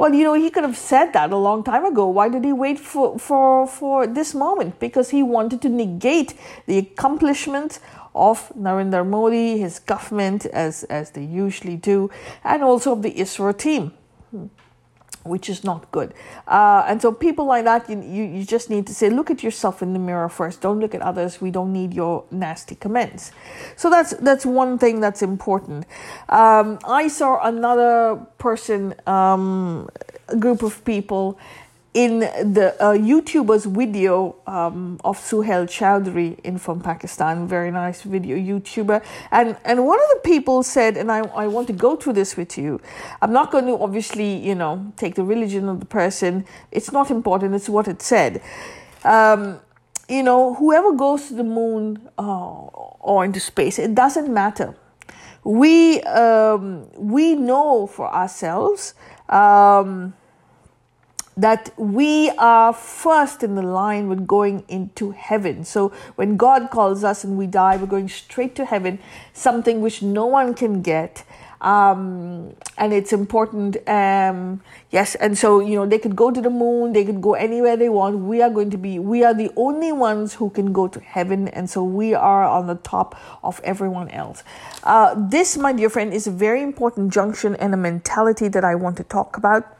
Well, 0.02 0.14
you 0.14 0.24
know, 0.24 0.34
he 0.34 0.50
could 0.50 0.64
have 0.64 0.76
said 0.76 1.12
that 1.12 1.30
a 1.30 1.36
long 1.36 1.62
time 1.62 1.84
ago. 1.84 2.08
Why 2.08 2.28
did 2.28 2.44
he 2.44 2.52
wait 2.52 2.80
for, 2.80 3.20
for, 3.20 3.68
for 3.68 4.04
this 4.04 4.34
moment? 4.34 4.80
Because 4.80 5.10
he 5.10 5.22
wanted 5.22 5.62
to 5.62 5.68
negate 5.68 6.34
the 6.66 6.76
accomplishments 6.76 7.78
of 8.12 8.52
Narendra 8.58 9.06
Modi, 9.08 9.58
his 9.58 9.78
government, 9.78 10.44
as, 10.46 10.82
as 10.82 11.10
they 11.10 11.22
usually 11.22 11.76
do, 11.76 12.10
and 12.42 12.64
also 12.64 12.90
of 12.90 13.02
the 13.02 13.12
ISRO 13.12 13.56
team. 13.56 13.92
Which 15.24 15.48
is 15.48 15.62
not 15.62 15.90
good. 15.92 16.14
Uh, 16.48 16.84
and 16.88 17.00
so 17.00 17.12
people 17.12 17.44
like 17.44 17.64
that, 17.64 17.88
you, 17.88 18.00
you, 18.02 18.24
you 18.24 18.44
just 18.44 18.70
need 18.70 18.86
to 18.88 18.94
say, 18.94 19.08
look 19.08 19.30
at 19.30 19.42
yourself 19.42 19.80
in 19.80 19.92
the 19.92 19.98
mirror 19.98 20.28
first. 20.28 20.60
Don't 20.60 20.80
look 20.80 20.94
at 20.94 21.02
others. 21.02 21.40
We 21.40 21.50
don't 21.50 21.72
need 21.72 21.94
your 21.94 22.24
nasty 22.30 22.74
comments. 22.74 23.30
So 23.76 23.88
that's 23.88 24.10
that's 24.14 24.44
one 24.44 24.78
thing 24.78 25.00
that's 25.00 25.22
important. 25.22 25.86
Um, 26.28 26.78
I 26.84 27.08
saw 27.08 27.40
another 27.46 28.26
person, 28.38 28.94
um, 29.06 29.88
a 30.28 30.36
group 30.36 30.62
of 30.62 30.84
people 30.84 31.38
in 31.94 32.20
the 32.20 32.74
uh, 32.80 32.94
YouTuber's 32.94 33.66
video 33.66 34.36
um, 34.46 34.98
of 35.04 35.18
Suhail 35.18 35.66
Chowdhury 35.66 36.38
in 36.40 36.56
from 36.56 36.80
Pakistan, 36.80 37.46
very 37.46 37.70
nice 37.70 38.02
video 38.02 38.36
YouTuber, 38.36 39.04
and 39.30 39.56
and 39.64 39.86
one 39.86 39.98
of 40.00 40.06
the 40.14 40.20
people 40.24 40.62
said, 40.62 40.96
and 40.96 41.12
I, 41.12 41.18
I 41.18 41.46
want 41.46 41.66
to 41.66 41.74
go 41.74 41.96
through 41.96 42.14
this 42.14 42.36
with 42.36 42.56
you. 42.56 42.80
I'm 43.20 43.32
not 43.32 43.50
going 43.50 43.66
to 43.66 43.78
obviously 43.78 44.36
you 44.36 44.54
know 44.54 44.92
take 44.96 45.16
the 45.16 45.24
religion 45.24 45.68
of 45.68 45.80
the 45.80 45.86
person. 45.86 46.46
It's 46.70 46.92
not 46.92 47.10
important. 47.10 47.54
It's 47.54 47.68
what 47.68 47.88
it 47.88 48.00
said. 48.00 48.40
Um, 49.04 49.60
you 50.08 50.22
know, 50.22 50.54
whoever 50.54 50.92
goes 50.92 51.28
to 51.28 51.34
the 51.34 51.44
moon 51.44 52.08
uh, 52.18 52.22
or 52.22 53.24
into 53.24 53.40
space, 53.40 53.78
it 53.78 53.94
doesn't 53.94 54.32
matter. 54.32 54.74
We 55.44 56.00
um, 56.02 56.88
we 56.96 57.34
know 57.34 57.86
for 57.86 58.08
ourselves. 58.12 58.94
Um, 59.28 60.14
that 61.36 61.72
we 61.78 62.30
are 62.38 62.72
first 62.72 63.42
in 63.42 63.54
the 63.54 63.62
line 63.62 64.08
with 64.08 64.26
going 64.26 64.64
into 64.68 65.12
heaven. 65.12 65.64
So 65.64 65.90
when 66.16 66.36
God 66.36 66.70
calls 66.70 67.04
us 67.04 67.24
and 67.24 67.38
we 67.38 67.46
die, 67.46 67.76
we're 67.76 67.86
going 67.86 68.08
straight 68.08 68.54
to 68.56 68.64
heaven, 68.64 68.98
something 69.32 69.80
which 69.80 70.02
no 70.02 70.26
one 70.26 70.54
can 70.54 70.82
get. 70.82 71.24
Um, 71.62 72.56
and 72.76 72.92
it's 72.92 73.12
important. 73.12 73.76
Um, 73.88 74.60
yes, 74.90 75.14
and 75.14 75.38
so 75.38 75.60
you 75.60 75.76
know 75.76 75.86
they 75.86 75.98
could 75.98 76.16
go 76.16 76.32
to 76.32 76.40
the 76.40 76.50
moon, 76.50 76.92
they 76.92 77.04
could 77.04 77.22
go 77.22 77.34
anywhere 77.34 77.76
they 77.76 77.88
want. 77.88 78.18
We 78.18 78.42
are 78.42 78.50
going 78.50 78.70
to 78.70 78.76
be, 78.76 78.98
we 78.98 79.22
are 79.22 79.32
the 79.32 79.50
only 79.54 79.92
ones 79.92 80.34
who 80.34 80.50
can 80.50 80.72
go 80.72 80.88
to 80.88 80.98
heaven, 80.98 81.46
and 81.46 81.70
so 81.70 81.84
we 81.84 82.14
are 82.14 82.44
on 82.44 82.66
the 82.66 82.74
top 82.74 83.14
of 83.44 83.60
everyone 83.62 84.08
else. 84.08 84.42
Uh, 84.82 85.14
this, 85.16 85.56
my 85.56 85.72
dear 85.72 85.88
friend, 85.88 86.12
is 86.12 86.26
a 86.26 86.32
very 86.32 86.62
important 86.62 87.12
junction 87.12 87.54
and 87.56 87.72
a 87.72 87.76
mentality 87.76 88.48
that 88.48 88.64
I 88.64 88.74
want 88.74 88.96
to 88.96 89.04
talk 89.04 89.36
about 89.36 89.78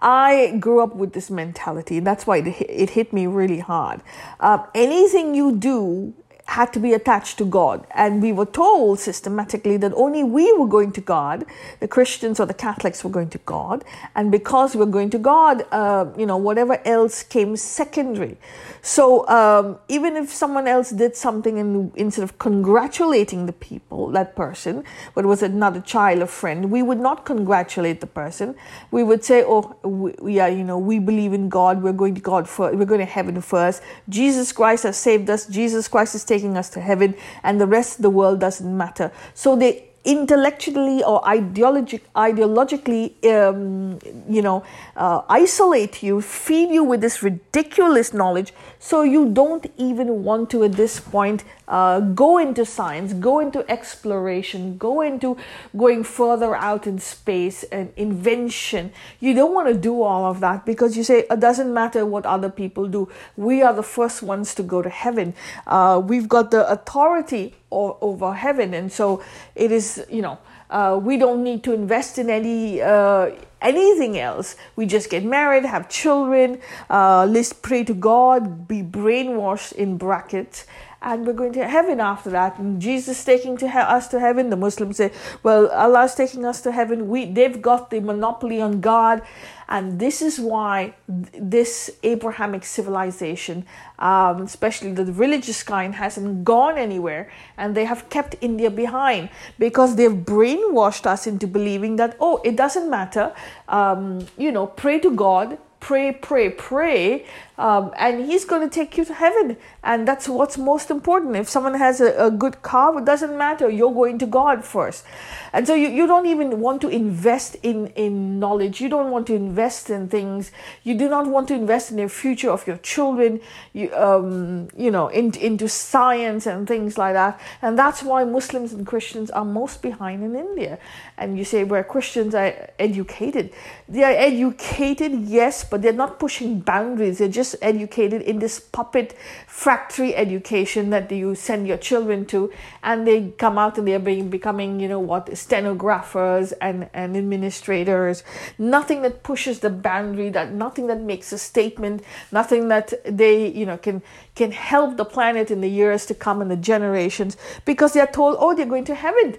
I 0.00 0.56
grew 0.60 0.80
up 0.80 0.94
with 0.94 1.12
this 1.12 1.30
mentality. 1.30 2.00
That's 2.00 2.26
why 2.26 2.38
it 2.38 2.90
hit 2.90 3.12
me 3.12 3.26
really 3.26 3.58
hard. 3.58 4.00
Uh, 4.38 4.64
anything 4.74 5.34
you 5.34 5.56
do 5.56 6.14
had 6.48 6.72
to 6.72 6.80
be 6.80 6.94
attached 6.94 7.36
to 7.36 7.44
God. 7.44 7.86
And 7.94 8.22
we 8.22 8.32
were 8.32 8.46
told 8.46 9.00
systematically 9.00 9.76
that 9.76 9.92
only 9.94 10.24
we 10.24 10.50
were 10.54 10.66
going 10.66 10.92
to 10.92 11.00
God, 11.02 11.44
the 11.80 11.86
Christians 11.86 12.40
or 12.40 12.46
the 12.46 12.54
Catholics 12.54 13.04
were 13.04 13.10
going 13.10 13.28
to 13.30 13.38
God. 13.38 13.84
And 14.14 14.32
because 14.32 14.74
we 14.74 14.80
we're 14.80 14.90
going 14.90 15.10
to 15.10 15.18
God, 15.18 15.66
uh, 15.72 16.06
you 16.16 16.24
know, 16.24 16.38
whatever 16.38 16.80
else 16.86 17.22
came 17.22 17.54
secondary. 17.54 18.38
So 18.80 19.28
um, 19.28 19.78
even 19.88 20.16
if 20.16 20.32
someone 20.32 20.66
else 20.66 20.88
did 20.90 21.16
something 21.16 21.58
and 21.58 21.92
instead 21.96 22.22
of 22.22 22.38
congratulating 22.38 23.44
the 23.44 23.52
people, 23.52 24.08
that 24.12 24.34
person, 24.34 24.84
but 25.14 25.26
was 25.26 25.42
another 25.42 25.80
child 25.80 26.22
or 26.22 26.26
friend, 26.26 26.70
we 26.70 26.80
would 26.80 26.98
not 26.98 27.26
congratulate 27.26 28.00
the 28.00 28.06
person. 28.06 28.54
We 28.90 29.02
would 29.02 29.22
say, 29.22 29.44
oh, 29.46 29.76
we, 29.82 30.36
yeah, 30.36 30.46
you 30.46 30.64
know, 30.64 30.78
we 30.78 30.98
believe 30.98 31.34
in 31.34 31.50
God. 31.50 31.82
We're 31.82 31.92
going 31.92 32.14
to 32.14 32.22
God 32.22 32.48
first. 32.48 32.78
We're 32.78 32.86
going 32.86 33.00
to 33.00 33.12
heaven 33.18 33.38
first. 33.42 33.82
Jesus 34.08 34.50
Christ 34.52 34.84
has 34.84 34.96
saved 34.96 35.28
us. 35.28 35.46
Jesus 35.46 35.88
Christ 35.88 36.14
is 36.14 36.24
taking 36.24 36.37
us 36.56 36.68
to 36.70 36.80
heaven 36.80 37.14
and 37.42 37.60
the 37.60 37.66
rest 37.66 37.98
of 37.98 38.02
the 38.02 38.10
world 38.10 38.40
doesn't 38.40 38.76
matter. 38.76 39.10
So 39.34 39.56
they 39.56 39.88
intellectually 40.04 41.02
or 41.04 41.26
ideologic, 41.28 42.02
ideologically, 42.14 43.12
um, 43.26 43.98
you 44.28 44.40
know, 44.40 44.64
uh, 44.96 45.20
isolate 45.28 46.02
you, 46.02 46.20
feed 46.22 46.70
you 46.70 46.82
with 46.82 47.00
this 47.00 47.22
ridiculous 47.22 48.14
knowledge, 48.14 48.54
so 48.78 49.02
you 49.02 49.28
don't 49.28 49.66
even 49.76 50.24
want 50.24 50.48
to 50.50 50.64
at 50.64 50.72
this 50.72 50.98
point 50.98 51.44
uh, 51.68 52.00
go 52.00 52.38
into 52.38 52.64
science, 52.64 53.12
go 53.12 53.38
into 53.38 53.68
exploration, 53.70 54.78
go 54.78 55.02
into 55.02 55.36
going 55.76 56.02
further 56.02 56.56
out 56.56 56.86
in 56.86 56.98
space 56.98 57.62
and 57.64 57.92
invention. 57.96 58.90
You 59.20 59.34
don't 59.34 59.54
want 59.54 59.68
to 59.68 59.74
do 59.74 60.02
all 60.02 60.24
of 60.24 60.40
that 60.40 60.66
because 60.66 60.96
you 60.96 61.04
say 61.04 61.26
it 61.30 61.40
doesn't 61.40 61.72
matter 61.72 62.04
what 62.06 62.26
other 62.26 62.50
people 62.50 62.88
do. 62.88 63.08
We 63.36 63.62
are 63.62 63.74
the 63.74 63.82
first 63.82 64.22
ones 64.22 64.54
to 64.56 64.62
go 64.62 64.82
to 64.82 64.88
heaven. 64.88 65.34
Uh, 65.66 66.00
we've 66.04 66.28
got 66.28 66.50
the 66.50 66.68
authority 66.70 67.54
over 67.70 68.32
heaven, 68.32 68.74
and 68.74 68.90
so 68.90 69.22
it 69.54 69.70
is. 69.70 70.04
You 70.10 70.22
know, 70.22 70.38
uh, 70.70 70.98
we 71.02 71.16
don't 71.16 71.42
need 71.42 71.62
to 71.64 71.72
invest 71.72 72.18
in 72.18 72.30
any 72.30 72.80
uh, 72.80 73.30
anything 73.60 74.18
else. 74.18 74.56
We 74.76 74.86
just 74.86 75.10
get 75.10 75.24
married, 75.24 75.64
have 75.64 75.88
children, 75.88 76.60
uh, 76.90 77.26
let's 77.26 77.52
pray 77.52 77.84
to 77.84 77.94
God, 77.94 78.68
be 78.68 78.82
brainwashed 78.82 79.72
in 79.72 79.98
brackets, 79.98 80.66
and 81.00 81.26
we're 81.26 81.32
going 81.32 81.52
to 81.52 81.66
heaven 81.66 82.00
after 82.00 82.30
that. 82.30 82.58
And 82.58 82.80
Jesus 82.80 83.22
taking 83.24 83.56
to 83.58 83.68
he- 83.68 83.78
us 83.78 84.08
to 84.08 84.20
heaven. 84.20 84.50
The 84.50 84.56
Muslims 84.56 84.96
say, 84.96 85.12
"Well, 85.42 85.68
Allah's 85.68 86.14
taking 86.14 86.44
us 86.44 86.60
to 86.62 86.72
heaven. 86.72 87.08
We 87.08 87.26
they've 87.26 87.60
got 87.60 87.90
the 87.90 88.00
monopoly 88.00 88.60
on 88.60 88.80
God." 88.80 89.22
And 89.68 89.98
this 89.98 90.22
is 90.22 90.40
why 90.40 90.94
this 91.06 91.90
Abrahamic 92.02 92.64
civilization, 92.64 93.66
um, 93.98 94.42
especially 94.42 94.92
the 94.92 95.04
religious 95.12 95.62
kind, 95.62 95.94
hasn't 95.94 96.42
gone 96.44 96.78
anywhere 96.78 97.30
and 97.58 97.74
they 97.74 97.84
have 97.84 98.08
kept 98.08 98.36
India 98.40 98.70
behind 98.70 99.28
because 99.58 99.96
they've 99.96 100.10
brainwashed 100.10 101.04
us 101.04 101.26
into 101.26 101.46
believing 101.46 101.96
that, 101.96 102.16
oh, 102.18 102.40
it 102.44 102.56
doesn't 102.56 102.88
matter, 102.88 103.34
um, 103.68 104.26
you 104.38 104.50
know, 104.50 104.66
pray 104.66 104.98
to 105.00 105.10
God, 105.10 105.58
pray, 105.80 106.12
pray, 106.12 106.48
pray, 106.48 107.26
um, 107.58 107.92
and 107.96 108.24
He's 108.24 108.44
going 108.44 108.68
to 108.68 108.74
take 108.74 108.96
you 108.96 109.04
to 109.04 109.14
heaven. 109.14 109.56
And 109.82 110.06
that's 110.06 110.28
what's 110.28 110.56
most 110.56 110.90
important. 110.90 111.36
If 111.36 111.48
someone 111.48 111.74
has 111.74 112.00
a, 112.00 112.26
a 112.26 112.30
good 112.30 112.62
car, 112.62 112.98
it 112.98 113.04
doesn't 113.04 113.36
matter. 113.36 113.68
You're 113.68 113.92
going 113.92 114.18
to 114.18 114.26
God 114.26 114.64
first. 114.64 115.04
And 115.52 115.66
so 115.66 115.74
you, 115.74 115.88
you 115.88 116.06
don't 116.06 116.26
even 116.26 116.60
want 116.60 116.80
to 116.82 116.88
invest 116.88 117.56
in, 117.62 117.88
in 117.88 118.38
knowledge. 118.38 118.80
You 118.80 118.88
don't 118.88 119.10
want 119.10 119.26
to 119.28 119.34
invest 119.34 119.90
in 119.90 120.08
things. 120.08 120.50
You 120.84 120.96
do 120.96 121.08
not 121.08 121.26
want 121.26 121.48
to 121.48 121.54
invest 121.54 121.90
in 121.90 121.96
the 121.96 122.08
future 122.08 122.50
of 122.50 122.66
your 122.66 122.76
children, 122.78 123.40
you, 123.72 123.94
um, 123.94 124.68
you 124.76 124.90
know, 124.90 125.08
in, 125.08 125.36
into 125.38 125.68
science 125.68 126.46
and 126.46 126.66
things 126.66 126.98
like 126.98 127.14
that. 127.14 127.40
And 127.62 127.78
that's 127.78 128.02
why 128.02 128.24
Muslims 128.24 128.72
and 128.72 128.86
Christians 128.86 129.30
are 129.30 129.44
most 129.44 129.82
behind 129.82 130.22
in 130.22 130.36
India. 130.36 130.78
And 131.16 131.38
you 131.38 131.44
say, 131.44 131.64
where 131.64 131.82
Christians 131.82 132.34
are 132.34 132.70
educated. 132.78 133.52
They 133.88 134.04
are 134.04 134.12
educated, 134.12 135.12
yes, 135.22 135.64
but 135.64 135.82
they're 135.82 135.92
not 135.92 136.18
pushing 136.18 136.60
boundaries. 136.60 137.18
They're 137.18 137.28
just 137.28 137.47
educated 137.60 138.22
in 138.22 138.38
this 138.38 138.60
puppet 138.60 139.16
factory 139.46 140.14
education 140.14 140.90
that 140.90 141.10
you 141.10 141.34
send 141.34 141.66
your 141.66 141.76
children 141.76 142.26
to. 142.26 142.52
And 142.82 143.06
they 143.06 143.30
come 143.38 143.58
out 143.58 143.78
and 143.78 143.86
they're 143.86 143.98
being, 143.98 144.30
becoming, 144.30 144.80
you 144.80 144.88
know, 144.88 145.00
what 145.00 145.36
stenographers 145.36 146.52
and, 146.52 146.88
and 146.92 147.16
administrators, 147.16 148.22
nothing 148.58 149.02
that 149.02 149.22
pushes 149.22 149.60
the 149.60 149.70
boundary, 149.70 150.30
that 150.30 150.52
nothing 150.52 150.86
that 150.88 151.00
makes 151.00 151.32
a 151.32 151.38
statement, 151.38 152.02
nothing 152.32 152.68
that 152.68 152.92
they, 153.04 153.48
you 153.48 153.66
know, 153.66 153.76
can 153.76 154.02
can 154.34 154.52
help 154.52 154.96
the 154.96 155.04
planet 155.04 155.50
in 155.50 155.60
the 155.60 155.68
years 155.68 156.06
to 156.06 156.14
come 156.14 156.40
and 156.40 156.50
the 156.50 156.56
generations 156.56 157.36
because 157.64 157.92
they're 157.92 158.06
told, 158.06 158.36
oh, 158.38 158.54
they're 158.54 158.66
going 158.66 158.84
to 158.84 158.94
heaven. 158.94 159.36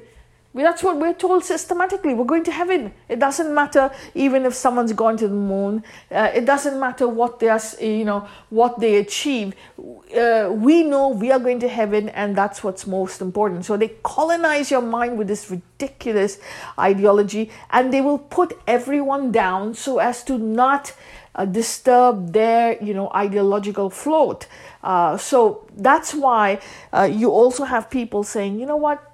That's 0.51 0.81
what 0.81 0.97
we're 0.97 1.13
told 1.13 1.43
systematically. 1.43 2.15
We're 2.15 2.25
going 2.25 2.43
to 2.45 2.51
heaven. 2.51 2.91
It 3.07 3.19
doesn't 3.19 3.53
matter 3.53 3.91
even 4.15 4.45
if 4.45 4.55
someone's 4.55 4.93
gone 4.93 5.15
to 5.17 5.27
the 5.27 5.33
moon. 5.33 5.83
Uh, 6.09 6.31
it 6.33 6.45
doesn't 6.45 6.79
matter 6.79 7.07
what 7.07 7.39
they 7.39 7.49
are, 7.49 7.61
you 7.79 8.03
know, 8.03 8.27
what 8.49 8.79
they 8.79 8.95
achieve. 8.95 9.53
Uh, 9.77 10.49
we 10.51 10.81
know 10.83 11.09
we 11.09 11.31
are 11.31 11.37
going 11.37 11.59
to 11.59 11.67
heaven, 11.67 12.09
and 12.09 12.35
that's 12.35 12.63
what's 12.63 12.87
most 12.87 13.21
important. 13.21 13.63
So 13.63 13.77
they 13.77 13.89
colonize 14.01 14.71
your 14.71 14.81
mind 14.81 15.19
with 15.19 15.27
this 15.27 15.51
ridiculous 15.51 16.39
ideology, 16.79 17.51
and 17.69 17.93
they 17.93 18.01
will 18.01 18.17
put 18.17 18.59
everyone 18.65 19.31
down 19.31 19.75
so 19.75 19.99
as 19.99 20.23
to 20.23 20.39
not 20.39 20.93
uh, 21.35 21.45
disturb 21.45 22.33
their, 22.33 22.81
you 22.83 22.95
know, 22.95 23.11
ideological 23.13 23.91
float. 23.91 24.47
Uh, 24.83 25.15
so 25.15 25.67
that's 25.77 26.15
why 26.15 26.59
uh, 26.91 27.03
you 27.03 27.29
also 27.29 27.65
have 27.65 27.89
people 27.91 28.23
saying, 28.23 28.59
you 28.59 28.65
know 28.65 28.77
what 28.77 29.08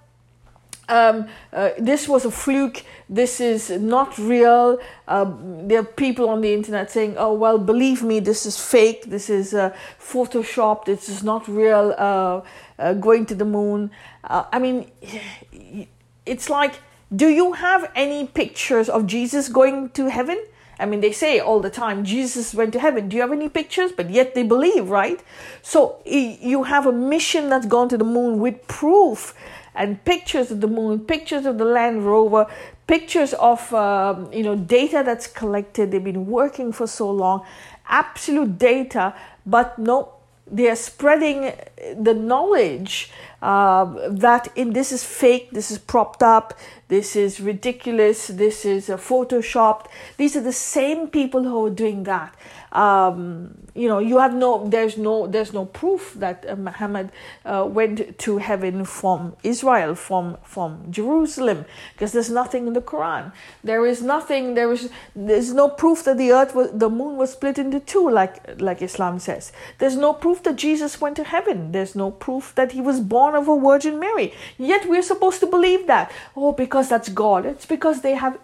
um, 0.88 1.28
uh, 1.52 1.70
this 1.78 2.08
was 2.08 2.26
a 2.26 2.32
fluke. 2.32 2.84
This 3.10 3.40
is 3.40 3.70
not 3.70 4.18
real. 4.18 4.80
Uh, 5.08 5.32
there 5.64 5.80
are 5.80 5.84
people 5.84 6.30
on 6.30 6.42
the 6.42 6.54
internet 6.54 6.92
saying, 6.92 7.16
"Oh 7.18 7.34
well, 7.34 7.58
believe 7.58 8.04
me, 8.04 8.20
this 8.20 8.46
is 8.46 8.60
fake. 8.60 9.06
This 9.06 9.30
is 9.30 9.54
uh, 9.54 9.76
Photoshop. 10.00 10.86
This 10.86 11.10
is 11.10 11.24
not 11.24 11.48
real. 11.48 11.96
Uh, 11.98 12.42
uh, 12.78 12.94
going 12.94 13.26
to 13.28 13.36
the 13.36 13.46
moon." 13.46 13.92
Uh, 14.24 14.46
I 14.52 14.60
mean, 14.60 14.92
it's 16.26 16.50
like, 16.50 16.80
do 17.16 17.28
you 17.28 17.54
have 17.54 17.92
any 17.96 18.28
pictures 18.28 18.90
of 18.90 19.08
Jesus 19.08 19.50
going 19.50 19.90
to 19.92 20.10
heaven? 20.10 20.44
I 20.78 20.86
mean, 20.86 21.00
they 21.00 21.14
say 21.14 21.40
all 21.40 21.62
the 21.62 21.70
time 21.70 22.04
Jesus 22.04 22.54
went 22.54 22.74
to 22.74 22.80
heaven. 22.80 23.08
Do 23.08 23.16
you 23.16 23.22
have 23.22 23.32
any 23.32 23.48
pictures? 23.48 23.92
But 23.94 24.10
yet 24.10 24.36
they 24.36 24.44
believe, 24.44 24.90
right? 24.90 25.24
So 25.62 26.00
you 26.06 26.64
have 26.64 26.86
a 26.86 26.92
mission 26.92 27.50
that's 27.50 27.66
gone 27.66 27.88
to 27.90 27.98
the 27.98 28.04
moon 28.04 28.40
with 28.40 28.68
proof 28.68 29.34
and 29.76 30.04
pictures 30.06 30.52
of 30.52 30.62
the 30.62 30.68
moon, 30.68 31.00
pictures 31.00 31.46
of 31.46 31.58
the 31.58 31.66
Land 31.66 32.06
Rover, 32.06 32.48
pictures 32.88 33.34
of 33.34 33.74
um, 33.74 34.32
you 34.32 34.44
know 34.44 34.56
data 34.56 35.04
that's 35.06 35.28
collected. 35.28 35.92
They've 35.92 36.04
been 36.04 36.26
working 36.26 36.72
for 36.72 36.88
so 36.88 37.12
long, 37.12 37.46
absolute 37.88 38.58
data, 38.58 39.14
but 39.46 39.78
no, 39.78 40.14
they 40.50 40.70
are 40.70 40.76
spreading 40.76 41.54
the 41.98 42.14
knowledge 42.14 43.12
uh, 43.42 44.10
that 44.10 44.52
in 44.56 44.74
this 44.74 44.92
is 44.92 45.04
fake, 45.04 45.52
this 45.52 45.72
is 45.72 45.78
propped 45.78 46.24
up, 46.24 46.58
this 46.88 47.16
is 47.16 47.40
ridiculous, 47.40 48.28
this 48.28 48.66
is 48.66 48.90
uh, 48.90 48.98
photoshopped. 48.98 49.88
These 50.18 50.36
are 50.36 50.42
the 50.42 50.54
same 50.54 51.08
people 51.08 51.44
who 51.44 51.66
are 51.66 51.70
doing 51.70 52.04
that 52.04 52.36
um, 52.76 53.58
you 53.74 53.88
know 53.88 54.00
you 54.00 54.20
have 54.20 54.34
no 54.34 54.68
there's 54.68 54.98
no 54.98 55.28
there's 55.28 55.54
no 55.54 55.66
proof 55.66 56.14
that 56.18 56.46
uh, 56.48 56.56
Muhammad 56.56 57.12
uh, 57.46 57.66
went 57.68 58.18
to 58.20 58.38
heaven 58.38 58.86
from 58.86 59.36
Israel 59.44 59.96
from 59.96 60.38
from 60.44 60.92
Jerusalem 60.92 61.66
because 61.94 62.12
there's 62.12 62.30
nothing 62.30 62.68
in 62.68 62.74
the 62.74 62.82
Quran. 62.82 63.32
There 63.64 63.86
is 63.86 64.02
nothing 64.02 64.56
there 64.56 64.72
is 64.72 64.90
there's 65.16 65.54
no 65.54 65.70
proof 65.70 66.04
that 66.04 66.18
the 66.18 66.32
earth 66.32 66.54
was 66.54 66.72
the 66.74 66.90
moon 66.90 67.16
was 67.18 67.32
split 67.32 67.58
into 67.58 67.80
two 67.80 68.10
like 68.10 68.62
like 68.62 68.82
Islam 68.82 69.20
says. 69.20 69.52
There's 69.80 69.96
no 69.96 70.14
proof 70.14 70.44
that 70.44 70.58
Jesus 70.58 71.00
went 71.00 71.16
to 71.16 71.24
heaven. 71.24 71.72
There's 71.72 71.96
no 71.96 72.12
proof 72.12 72.54
that 72.56 72.74
he 72.74 72.82
was 72.82 73.00
born 73.00 73.36
of 73.36 73.48
a 73.48 73.60
Virgin 73.60 74.00
Mary. 74.00 74.34
Yet 74.58 74.88
we're 74.90 75.02
supposed 75.14 75.40
to 75.40 75.48
believe 75.48 75.88
that. 75.88 76.12
Oh 76.36 76.52
because 76.52 76.90
that's 76.90 77.10
God. 77.10 77.46
It's 77.46 77.66
because 77.66 78.02
they 78.02 78.16
have 78.16 78.38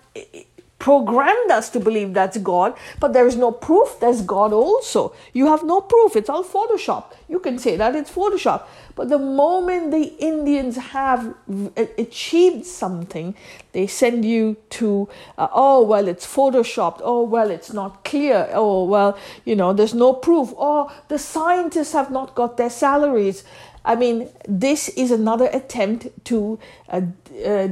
programmed 0.82 1.52
us 1.52 1.70
to 1.70 1.80
believe 1.80 2.16
that's 2.16 2.38
God, 2.40 2.76
but 3.00 3.14
there 3.14 3.28
is 3.28 3.38
no 3.38 3.52
proof 3.52 4.00
there's 4.00 4.24
God 4.24 4.52
also. 4.52 5.14
You 5.32 5.46
have 5.46 5.64
no 5.64 5.80
proof. 5.80 6.16
It's 6.16 6.28
all 6.28 6.44
Photoshop. 6.44 7.04
You 7.30 7.40
can 7.40 7.60
say 7.60 7.78
that 7.78 7.96
it's 7.96 8.10
Photoshop. 8.10 8.64
But 8.96 9.10
the 9.10 9.20
moment 9.20 9.92
the 9.92 10.06
Indians 10.18 10.78
have 10.78 11.36
achieved 11.76 12.66
something, 12.66 13.36
they 13.74 13.86
send 13.86 14.26
you 14.26 14.58
to, 14.82 15.08
uh, 15.38 15.50
oh, 15.54 15.84
well, 15.84 16.08
it's 16.08 16.26
Photoshopped. 16.26 17.02
Oh, 17.04 17.22
well, 17.24 17.52
it's 17.52 17.72
not 17.72 18.04
clear. 18.04 18.50
Oh, 18.52 18.84
well, 18.84 19.16
you 19.46 19.56
know, 19.56 19.74
there's 19.74 19.94
no 19.94 20.14
proof. 20.14 20.52
Oh, 20.58 20.92
the 21.10 21.20
scientists 21.20 21.94
have 21.94 22.10
not 22.10 22.34
got 22.34 22.58
their 22.58 22.72
salaries. 22.72 23.44
I 23.86 23.96
mean, 23.96 24.30
this 24.48 24.90
is 24.90 25.12
another 25.12 25.50
attempt 25.54 26.08
to 26.26 26.60
uh, 26.90 27.02
uh, 27.46 27.68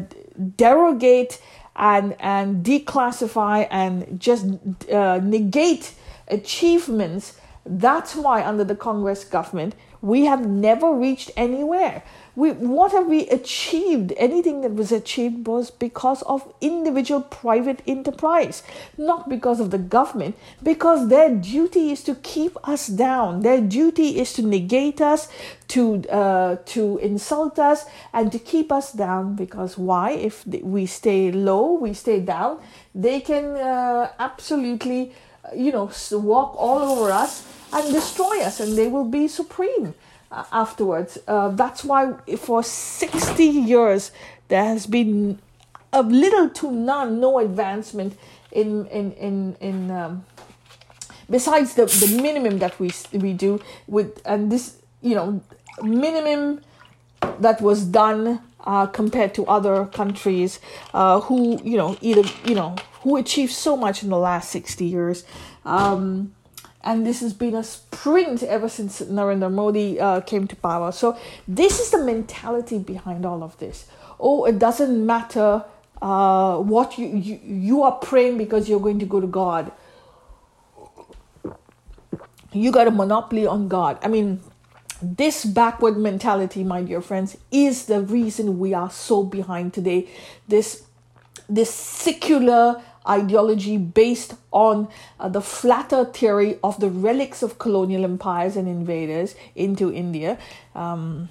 derogate 0.56 1.42
and 1.80 2.16
and 2.20 2.64
declassify 2.64 3.68
and 3.72 4.20
just 4.20 4.46
uh, 4.92 5.20
negate 5.24 5.94
achievements. 6.28 7.40
That's 7.66 8.16
why 8.16 8.44
under 8.46 8.64
the 8.64 8.76
congress 8.76 9.24
government 9.24 9.76
we 10.02 10.26
have 10.26 10.46
never 10.48 10.94
reached 10.94 11.32
anywhere 11.36 12.04
we, 12.40 12.52
what 12.52 12.94
have 12.94 13.08
we 13.08 13.28
achieved? 13.28 14.14
Anything 14.16 14.62
that 14.62 14.74
was 14.74 14.92
achieved 14.92 15.46
was 15.46 15.70
because 15.72 16.22
of 16.24 16.54
individual 16.62 17.22
private 17.22 17.82
enterprise, 17.86 18.64
not 18.98 19.28
because 19.28 19.60
of 19.60 19.72
the 19.72 19.78
government, 19.78 20.38
because 20.64 21.10
their 21.10 21.30
duty 21.30 21.92
is 21.92 22.02
to 22.04 22.16
keep 22.16 22.56
us 22.64 22.88
down. 22.88 23.42
Their 23.42 23.60
duty 23.60 24.20
is 24.20 24.32
to 24.34 24.42
negate 24.42 25.02
us, 25.02 25.28
to 25.70 26.08
uh, 26.10 26.56
to 26.74 26.98
insult 27.00 27.60
us, 27.60 27.86
and 28.14 28.32
to 28.32 28.40
keep 28.40 28.72
us 28.72 28.94
down. 28.94 29.36
Because 29.36 29.78
why? 29.78 30.12
If 30.12 30.48
we 30.48 30.86
stay 30.86 31.32
low, 31.32 31.74
we 31.74 31.94
stay 31.94 32.22
down, 32.22 32.60
they 32.96 33.20
can 33.20 33.46
uh, 33.58 34.12
absolutely, 34.18 35.12
you 35.54 35.72
know, 35.74 35.92
walk 36.12 36.56
all 36.58 36.80
over 36.80 37.12
us 37.12 37.46
and 37.74 37.94
destroy 37.94 38.42
us, 38.42 38.62
and 38.62 38.78
they 38.78 38.88
will 38.88 39.10
be 39.20 39.28
supreme. 39.28 39.94
Uh, 40.32 40.44
afterwards. 40.52 41.18
Uh, 41.28 41.50
that's 41.50 41.84
why 41.84 42.14
for 42.38 42.62
60 42.62 43.44
years 43.44 44.12
there 44.48 44.64
has 44.64 44.86
been 44.86 45.40
a 45.92 46.04
little 46.04 46.50
to 46.50 46.72
none, 46.72 47.20
no 47.20 47.40
advancement 47.40 48.16
in 48.52 48.86
in 48.88 49.12
in 49.14 49.56
in. 49.60 49.90
Um, 49.90 50.26
besides 51.30 51.76
the, 51.76 51.86
the 51.86 52.22
minimum 52.22 52.60
that 52.60 52.80
we 52.80 52.92
we 53.14 53.34
do 53.34 53.60
with 53.88 54.22
and 54.26 54.52
this 54.52 54.78
you 55.02 55.16
know 55.16 55.42
minimum 55.82 56.62
that 57.40 57.62
was 57.62 57.86
done 57.86 58.42
uh, 58.66 58.86
compared 58.88 59.34
to 59.34 59.46
other 59.46 59.86
countries 59.86 60.60
uh, 60.94 61.20
who 61.22 61.62
you 61.64 61.78
know 61.78 61.98
either 62.02 62.24
you 62.46 62.56
know 62.56 62.76
who 63.02 63.16
achieved 63.16 63.54
so 63.54 63.78
much 63.78 64.04
in 64.04 64.10
the 64.10 64.18
last 64.18 64.50
60 64.50 64.86
years 64.86 65.24
um, 65.66 66.34
and 66.84 67.06
this 67.06 67.20
has 67.20 67.34
been 67.34 67.56
a 67.56 67.64
sprint 67.64 68.42
ever 68.44 68.70
since 68.70 69.02
Narendra 69.02 69.52
Modi 69.52 70.00
uh, 70.00 70.22
came 70.22 70.48
to 70.48 70.56
power. 70.56 70.92
So 70.92 71.18
this 71.48 71.80
is 71.80 71.92
the 71.92 71.98
mentality 71.98 72.80
behind 72.80 73.26
all 73.26 73.44
of 73.44 73.58
this. 73.60 73.88
Oh, 74.20 74.46
it 74.46 74.60
doesn't 74.60 75.06
matter 75.06 75.66
uh, 76.02 76.58
what 76.58 76.98
you, 76.98 77.08
you 77.08 77.40
you 77.44 77.84
are 77.84 77.92
praying 77.92 78.38
because 78.38 78.70
you're 78.70 78.80
going 78.80 79.00
to 79.00 79.06
go 79.06 79.20
to 79.20 79.28
God. 79.28 79.72
You 82.54 82.72
got 82.72 82.88
a 82.88 82.92
monopoly 82.92 83.46
on 83.46 83.68
God. 83.68 84.00
I 84.02 84.08
mean, 84.08 84.42
this 85.02 85.46
backward 85.46 85.98
mentality, 85.98 86.64
my 86.64 86.82
dear 86.82 87.02
friends, 87.02 87.38
is 87.52 87.86
the 87.86 88.02
reason 88.02 88.58
we 88.58 88.74
are 88.74 88.90
so 88.90 89.24
behind 89.24 89.74
today. 89.74 90.08
This 90.48 90.84
this 91.50 91.74
secular 91.74 92.82
ideology 93.10 93.78
based 93.78 94.36
on 94.52 94.88
uh, 95.20 95.28
the 95.30 95.42
flatter 95.42 96.06
theory 96.06 96.60
of 96.64 96.80
the 96.80 96.90
relics 96.90 97.42
of 97.42 97.58
colonial 97.58 98.04
empires 98.04 98.56
and 98.56 98.68
invaders 98.68 99.36
into 99.56 99.92
India. 99.92 100.38
Um, 100.76 101.30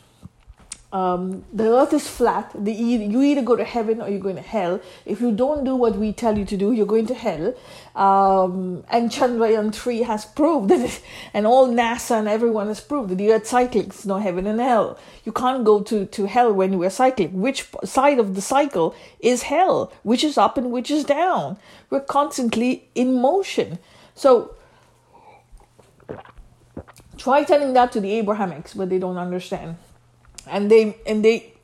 um, 0.90 1.44
the 1.52 1.68
earth 1.70 1.92
is 1.92 2.08
flat. 2.08 2.50
The, 2.54 2.72
you 2.72 3.22
either 3.22 3.42
go 3.42 3.56
to 3.56 3.64
heaven 3.64 4.00
or 4.00 4.08
you're 4.08 4.20
going 4.20 4.36
to 4.36 4.42
hell. 4.42 4.80
If 5.04 5.20
you 5.20 5.32
don't 5.32 5.62
do 5.62 5.76
what 5.76 5.96
we 5.96 6.14
tell 6.14 6.38
you 6.38 6.46
to 6.46 6.56
do, 6.56 6.72
you're 6.72 6.86
going 6.86 7.06
to 7.08 7.14
hell. 7.14 7.54
Um, 7.94 8.84
and 8.88 9.10
Chandrayaan 9.10 9.74
3 9.74 10.02
has 10.02 10.24
proved 10.24 10.70
that, 10.70 11.00
and 11.34 11.46
all 11.46 11.68
NASA 11.68 12.18
and 12.18 12.26
everyone 12.26 12.68
has 12.68 12.80
proved 12.80 13.10
that 13.10 13.16
the 13.16 13.32
earth 13.32 13.46
cycling 13.46 13.90
is 13.90 14.06
no 14.06 14.18
heaven 14.18 14.46
and 14.46 14.60
hell. 14.60 14.98
You 15.24 15.32
can't 15.32 15.62
go 15.62 15.82
to, 15.82 16.06
to 16.06 16.24
hell 16.24 16.54
when 16.54 16.72
you 16.72 16.82
are 16.84 16.90
cycling. 16.90 17.38
Which 17.38 17.66
side 17.84 18.18
of 18.18 18.34
the 18.34 18.40
cycle 18.40 18.94
is 19.20 19.42
hell? 19.42 19.92
Which 20.04 20.24
is 20.24 20.38
up 20.38 20.56
and 20.56 20.70
which 20.70 20.90
is 20.90 21.04
down? 21.04 21.58
We're 21.90 22.00
constantly 22.00 22.88
in 22.94 23.20
motion. 23.20 23.78
So 24.14 24.54
try 27.18 27.44
telling 27.44 27.74
that 27.74 27.92
to 27.92 28.00
the 28.00 28.12
Abrahamics, 28.12 28.72
but 28.72 28.88
they 28.88 28.98
don't 28.98 29.18
understand 29.18 29.76
and 30.50 30.70
they 30.70 30.96
and 31.06 31.24
they 31.24 31.54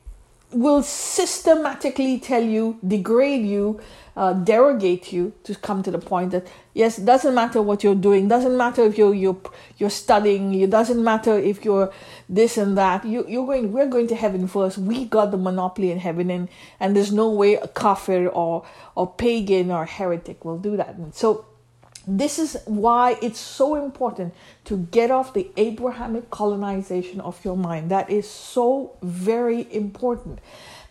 will 0.51 0.83
systematically 0.83 2.19
tell 2.19 2.43
you, 2.43 2.79
degrade 2.87 3.45
you, 3.45 3.79
uh, 4.15 4.31
derogate 4.31 5.11
you 5.11 5.33
to 5.43 5.53
come 5.55 5.83
to 5.83 5.91
the 5.91 5.99
point 5.99 6.31
that 6.31 6.47
yes, 6.73 6.97
it 6.97 7.05
doesn't 7.05 7.35
matter 7.35 7.61
what 7.61 7.83
you're 7.83 7.95
doing, 7.95 8.27
doesn't 8.27 8.55
matter 8.55 8.83
if 8.83 8.97
you're 8.97 9.13
you're 9.13 9.37
you're 9.77 9.89
studying, 9.89 10.53
it 10.55 10.69
doesn't 10.69 11.03
matter 11.03 11.37
if 11.37 11.65
you're 11.65 11.91
this 12.29 12.57
and 12.57 12.77
that. 12.77 13.03
You 13.05 13.25
you're 13.27 13.45
going, 13.45 13.71
we're 13.71 13.87
going 13.87 14.07
to 14.07 14.15
heaven 14.15 14.47
first. 14.47 14.77
We 14.77 15.05
got 15.05 15.31
the 15.31 15.37
monopoly 15.37 15.91
in 15.91 15.99
heaven, 15.99 16.29
and 16.29 16.47
and 16.79 16.95
there's 16.95 17.11
no 17.11 17.29
way 17.29 17.55
a 17.55 17.67
kafir 17.67 18.29
or 18.29 18.65
or 18.95 19.11
pagan 19.11 19.71
or 19.71 19.85
heretic 19.85 20.45
will 20.45 20.59
do 20.59 20.77
that. 20.77 20.95
And 20.95 21.13
so 21.13 21.45
this 22.07 22.39
is 22.39 22.57
why 22.65 23.17
it's 23.21 23.39
so 23.39 23.75
important 23.75 24.33
to 24.65 24.77
get 24.91 25.11
off 25.11 25.33
the 25.33 25.49
Abrahamic 25.57 26.29
colonization 26.29 27.19
of 27.21 27.43
your 27.43 27.57
mind. 27.57 27.89
That 27.91 28.09
is 28.09 28.29
so 28.29 28.95
very 29.01 29.67
important. 29.71 30.39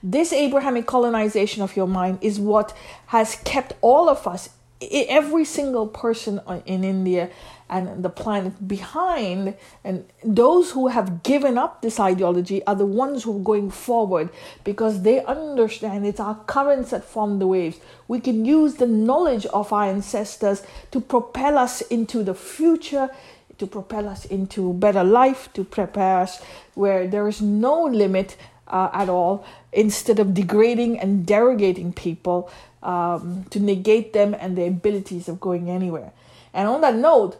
This 0.02 0.32
Abrahamic 0.32 0.86
colonization 0.86 1.62
of 1.62 1.76
your 1.76 1.88
mind 1.88 2.18
is 2.20 2.38
what 2.38 2.76
has 3.06 3.36
kept 3.44 3.74
all 3.80 4.08
of 4.08 4.26
us, 4.26 4.50
every 4.82 5.44
single 5.44 5.86
person 5.86 6.40
uh, 6.46 6.60
in 6.66 6.84
India, 6.84 7.30
and 7.74 8.04
the 8.04 8.08
planet 8.08 8.68
behind. 8.68 9.56
And 9.82 10.04
those 10.22 10.70
who 10.70 10.86
have 10.88 11.24
given 11.24 11.58
up 11.58 11.82
this 11.82 11.98
ideology 11.98 12.64
are 12.66 12.76
the 12.76 12.86
ones 12.86 13.24
who 13.24 13.36
are 13.36 13.42
going 13.42 13.70
forward 13.70 14.30
because 14.62 15.02
they 15.02 15.24
understand 15.24 16.06
it's 16.06 16.20
our 16.20 16.36
currents 16.46 16.90
that 16.90 17.02
form 17.02 17.40
the 17.40 17.48
waves. 17.48 17.78
We 18.06 18.20
can 18.20 18.44
use 18.44 18.76
the 18.76 18.86
knowledge 18.86 19.44
of 19.46 19.72
our 19.72 19.86
ancestors 19.86 20.62
to 20.92 21.00
propel 21.00 21.58
us 21.58 21.80
into 21.80 22.22
the 22.22 22.34
future, 22.34 23.10
to 23.58 23.66
propel 23.66 24.08
us 24.08 24.24
into 24.24 24.72
better 24.74 25.02
life, 25.02 25.52
to 25.54 25.64
prepare 25.64 26.20
us 26.20 26.40
where 26.74 27.08
there 27.08 27.26
is 27.26 27.42
no 27.42 27.82
limit 27.82 28.36
uh, 28.68 28.90
at 28.92 29.08
all, 29.08 29.44
instead 29.72 30.20
of 30.20 30.32
degrading 30.32 30.98
and 31.00 31.26
derogating 31.26 31.94
people 31.94 32.48
um, 32.84 33.44
to 33.50 33.58
negate 33.58 34.12
them 34.12 34.34
and 34.38 34.56
their 34.56 34.68
abilities 34.68 35.28
of 35.28 35.40
going 35.40 35.68
anywhere. 35.68 36.12
And 36.52 36.68
on 36.68 36.80
that 36.82 36.94
note, 36.94 37.36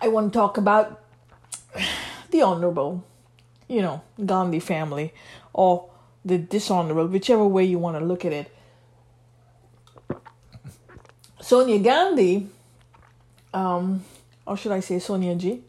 I 0.00 0.08
want 0.08 0.32
to 0.32 0.38
talk 0.38 0.56
about 0.56 1.02
the 2.30 2.42
honorable, 2.42 3.04
you 3.68 3.82
know, 3.82 4.02
Gandhi 4.24 4.60
family 4.60 5.12
or 5.52 5.88
the 6.24 6.38
dishonorable, 6.38 7.06
whichever 7.06 7.46
way 7.46 7.64
you 7.64 7.78
want 7.78 7.98
to 7.98 8.04
look 8.04 8.24
at 8.24 8.32
it. 8.32 8.54
Sonia 11.40 11.78
Gandhi, 11.78 12.48
um, 13.54 14.04
or 14.46 14.56
should 14.56 14.72
I 14.72 14.80
say 14.80 14.98
Sonia 14.98 15.34
G? 15.34 15.62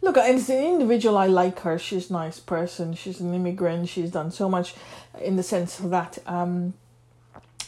Look, 0.00 0.16
as 0.16 0.48
an 0.48 0.64
individual, 0.64 1.18
I 1.18 1.26
like 1.26 1.60
her. 1.60 1.78
She's 1.78 2.10
a 2.10 2.12
nice 2.12 2.38
person. 2.38 2.94
She's 2.94 3.20
an 3.20 3.34
immigrant. 3.34 3.88
She's 3.88 4.10
done 4.10 4.30
so 4.30 4.48
much 4.48 4.74
in 5.20 5.36
the 5.36 5.42
sense 5.42 5.76
that 5.78 6.18
um, 6.26 6.74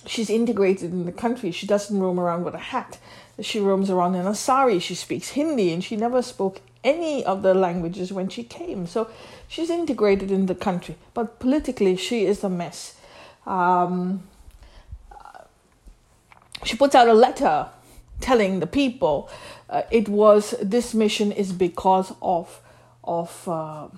she's 0.07 0.31
integrated 0.31 0.93
in 0.93 1.07
the 1.07 1.13
country. 1.13 1.51
She 1.51 1.67
doesn't 1.67 1.99
roam 1.99 2.21
around 2.21 2.45
with 2.45 2.55
a 2.55 2.59
hat. 2.59 2.99
She 3.43 3.61
roams 3.61 3.91
around 3.91 4.15
in 4.15 4.27
a 4.27 4.35
sari. 4.35 4.79
She 4.79 4.95
speaks 4.95 5.31
Hindi 5.31 5.73
and 5.73 5.83
she 5.83 5.97
never 5.97 6.23
spoke 6.23 6.61
any 6.83 7.25
of 7.25 7.43
the 7.43 7.55
languages 7.55 8.13
when 8.13 8.29
she 8.29 8.43
came. 8.43 8.87
So 8.87 9.11
she's 9.49 9.71
integrated 9.71 10.31
in 10.31 10.47
the 10.47 10.55
country. 10.55 10.97
But 11.15 11.39
politically, 11.39 11.97
she 11.97 12.25
is 12.25 12.43
a 12.45 12.49
mess. 12.49 12.97
Um, 13.47 14.25
she 16.65 16.77
puts 16.77 16.95
out 16.95 17.09
a 17.09 17.15
letter 17.15 17.69
telling 18.21 18.61
the 18.61 18.67
people 18.67 19.31
uh, 19.71 19.83
it 19.91 20.09
was 20.09 20.55
this 20.61 20.93
mission 20.95 21.33
is 21.33 21.53
because 21.53 22.13
of 22.21 22.61
of 23.03 23.49
uh, 23.49 23.89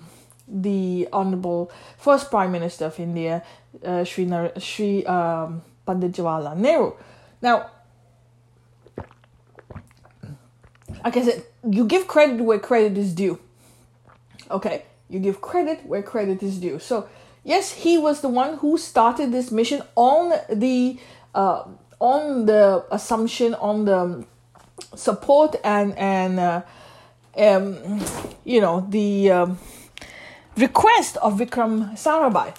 the 0.47 1.07
honorable 1.11 1.71
first 1.97 2.29
prime 2.29 2.51
minister 2.51 2.85
of 2.85 2.99
India, 2.99 3.43
uh, 3.83 4.03
Sri, 4.03 4.29
Sri 4.57 5.05
um, 5.05 5.61
Pandit 5.85 6.13
Jawaharlal 6.13 6.57
Nehru. 6.57 6.93
Now, 7.41 7.69
like 11.03 11.17
I 11.17 11.23
said, 11.23 11.43
you 11.69 11.85
give 11.85 12.07
credit 12.07 12.41
where 12.41 12.59
credit 12.59 12.97
is 12.97 13.13
due. 13.13 13.39
Okay, 14.49 14.83
you 15.09 15.19
give 15.19 15.41
credit 15.41 15.85
where 15.85 16.01
credit 16.01 16.41
is 16.41 16.57
due. 16.59 16.79
So, 16.79 17.09
yes, 17.43 17.71
he 17.71 17.97
was 17.97 18.21
the 18.21 18.29
one 18.29 18.57
who 18.57 18.77
started 18.77 19.31
this 19.31 19.51
mission 19.51 19.81
on 19.95 20.33
the 20.51 20.99
uh, 21.35 21.63
on 21.99 22.45
the 22.45 22.85
assumption 22.91 23.53
on 23.55 23.85
the 23.85 24.25
support 24.95 25.55
and 25.63 25.97
and 25.97 26.39
uh, 26.39 26.61
um, 27.37 28.01
you 28.43 28.61
know 28.61 28.85
the 28.89 29.31
um, 29.31 29.57
request 30.57 31.17
of 31.17 31.37
Vikram 31.39 31.93
Sarabhai. 31.93 32.55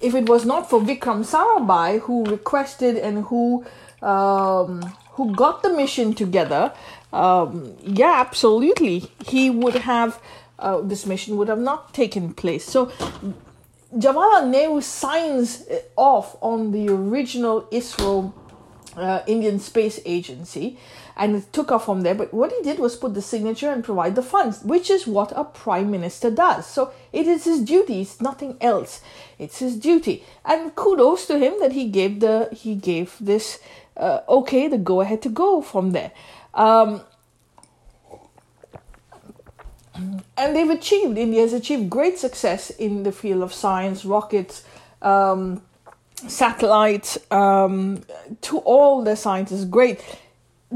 If 0.00 0.14
it 0.14 0.28
was 0.28 0.44
not 0.44 0.68
for 0.68 0.80
Vikram 0.80 1.24
Sarabhai, 1.24 2.00
who 2.00 2.24
requested 2.24 2.96
and 2.96 3.24
who 3.24 3.64
um, 4.02 4.82
who 5.12 5.34
got 5.34 5.62
the 5.62 5.70
mission 5.70 6.12
together, 6.12 6.72
um, 7.14 7.76
yeah, 7.82 8.14
absolutely, 8.16 9.10
he 9.26 9.48
would 9.48 9.74
have 9.74 10.20
uh, 10.58 10.80
this 10.80 11.06
mission 11.06 11.36
would 11.36 11.48
have 11.48 11.60
not 11.60 11.94
taken 11.94 12.32
place. 12.34 12.64
So 12.64 12.86
Jawaharlal 13.94 14.48
Nehru 14.48 14.80
signs 14.80 15.64
off 15.96 16.36
on 16.40 16.72
the 16.72 16.88
original 16.88 17.62
ISRO 17.72 18.32
uh, 18.96 19.22
Indian 19.26 19.58
Space 19.58 20.00
Agency 20.04 20.78
and 21.16 21.36
it 21.36 21.52
took 21.52 21.70
off 21.70 21.84
from 21.84 22.00
there. 22.00 22.14
But 22.14 22.34
what 22.34 22.52
he 22.52 22.62
did 22.62 22.78
was 22.78 22.96
put 22.96 23.14
the 23.14 23.22
signature 23.22 23.70
and 23.70 23.84
provide 23.84 24.16
the 24.16 24.22
funds, 24.22 24.62
which 24.62 24.90
is 24.90 25.06
what 25.06 25.32
a 25.36 25.44
prime 25.44 25.90
minister 25.90 26.30
does. 26.30 26.66
So 26.66 26.92
it 27.12 27.26
is 27.26 27.44
his 27.44 27.60
duty, 27.60 28.02
it's 28.02 28.20
nothing 28.20 28.56
else. 28.60 29.00
It's 29.38 29.58
his 29.58 29.76
duty. 29.76 30.24
And 30.44 30.74
kudos 30.74 31.26
to 31.26 31.38
him 31.38 31.54
that 31.60 31.72
he 31.72 31.88
gave 31.88 32.20
the 32.20 32.48
he 32.52 32.74
gave 32.74 33.16
this 33.20 33.60
uh, 33.96 34.20
okay, 34.28 34.66
the 34.66 34.78
go 34.78 35.00
ahead 35.00 35.22
to 35.22 35.28
go 35.28 35.62
from 35.62 35.92
there. 35.92 36.10
Um, 36.54 37.02
and 40.36 40.56
they've 40.56 40.70
achieved, 40.70 41.18
India 41.18 41.42
has 41.42 41.52
achieved 41.52 41.90
great 41.90 42.18
success 42.18 42.70
in 42.70 43.02
the 43.02 43.12
field 43.12 43.42
of 43.42 43.52
science, 43.52 44.04
rockets, 44.04 44.64
um, 45.02 45.62
satellites, 46.26 47.18
um, 47.30 48.02
to 48.40 48.58
all 48.58 49.02
the 49.02 49.16
scientists. 49.16 49.64
Great. 49.64 50.02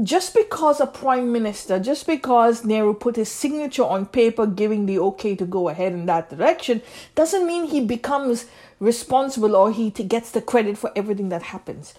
Just 0.01 0.33
because 0.33 0.79
a 0.79 0.85
prime 0.85 1.33
minister, 1.33 1.79
just 1.79 2.07
because 2.07 2.63
Nehru 2.63 2.93
put 2.93 3.17
his 3.17 3.29
signature 3.29 3.83
on 3.83 4.05
paper 4.05 4.45
giving 4.45 4.85
the 4.85 4.99
okay 4.99 5.35
to 5.35 5.45
go 5.45 5.67
ahead 5.67 5.91
in 5.91 6.05
that 6.05 6.29
direction, 6.29 6.81
doesn't 7.15 7.45
mean 7.45 7.65
he 7.65 7.81
becomes 7.81 8.45
responsible 8.79 9.57
or 9.57 9.71
he 9.71 9.89
gets 9.89 10.31
the 10.31 10.41
credit 10.41 10.77
for 10.77 10.91
everything 10.95 11.27
that 11.29 11.41
happens. 11.41 11.93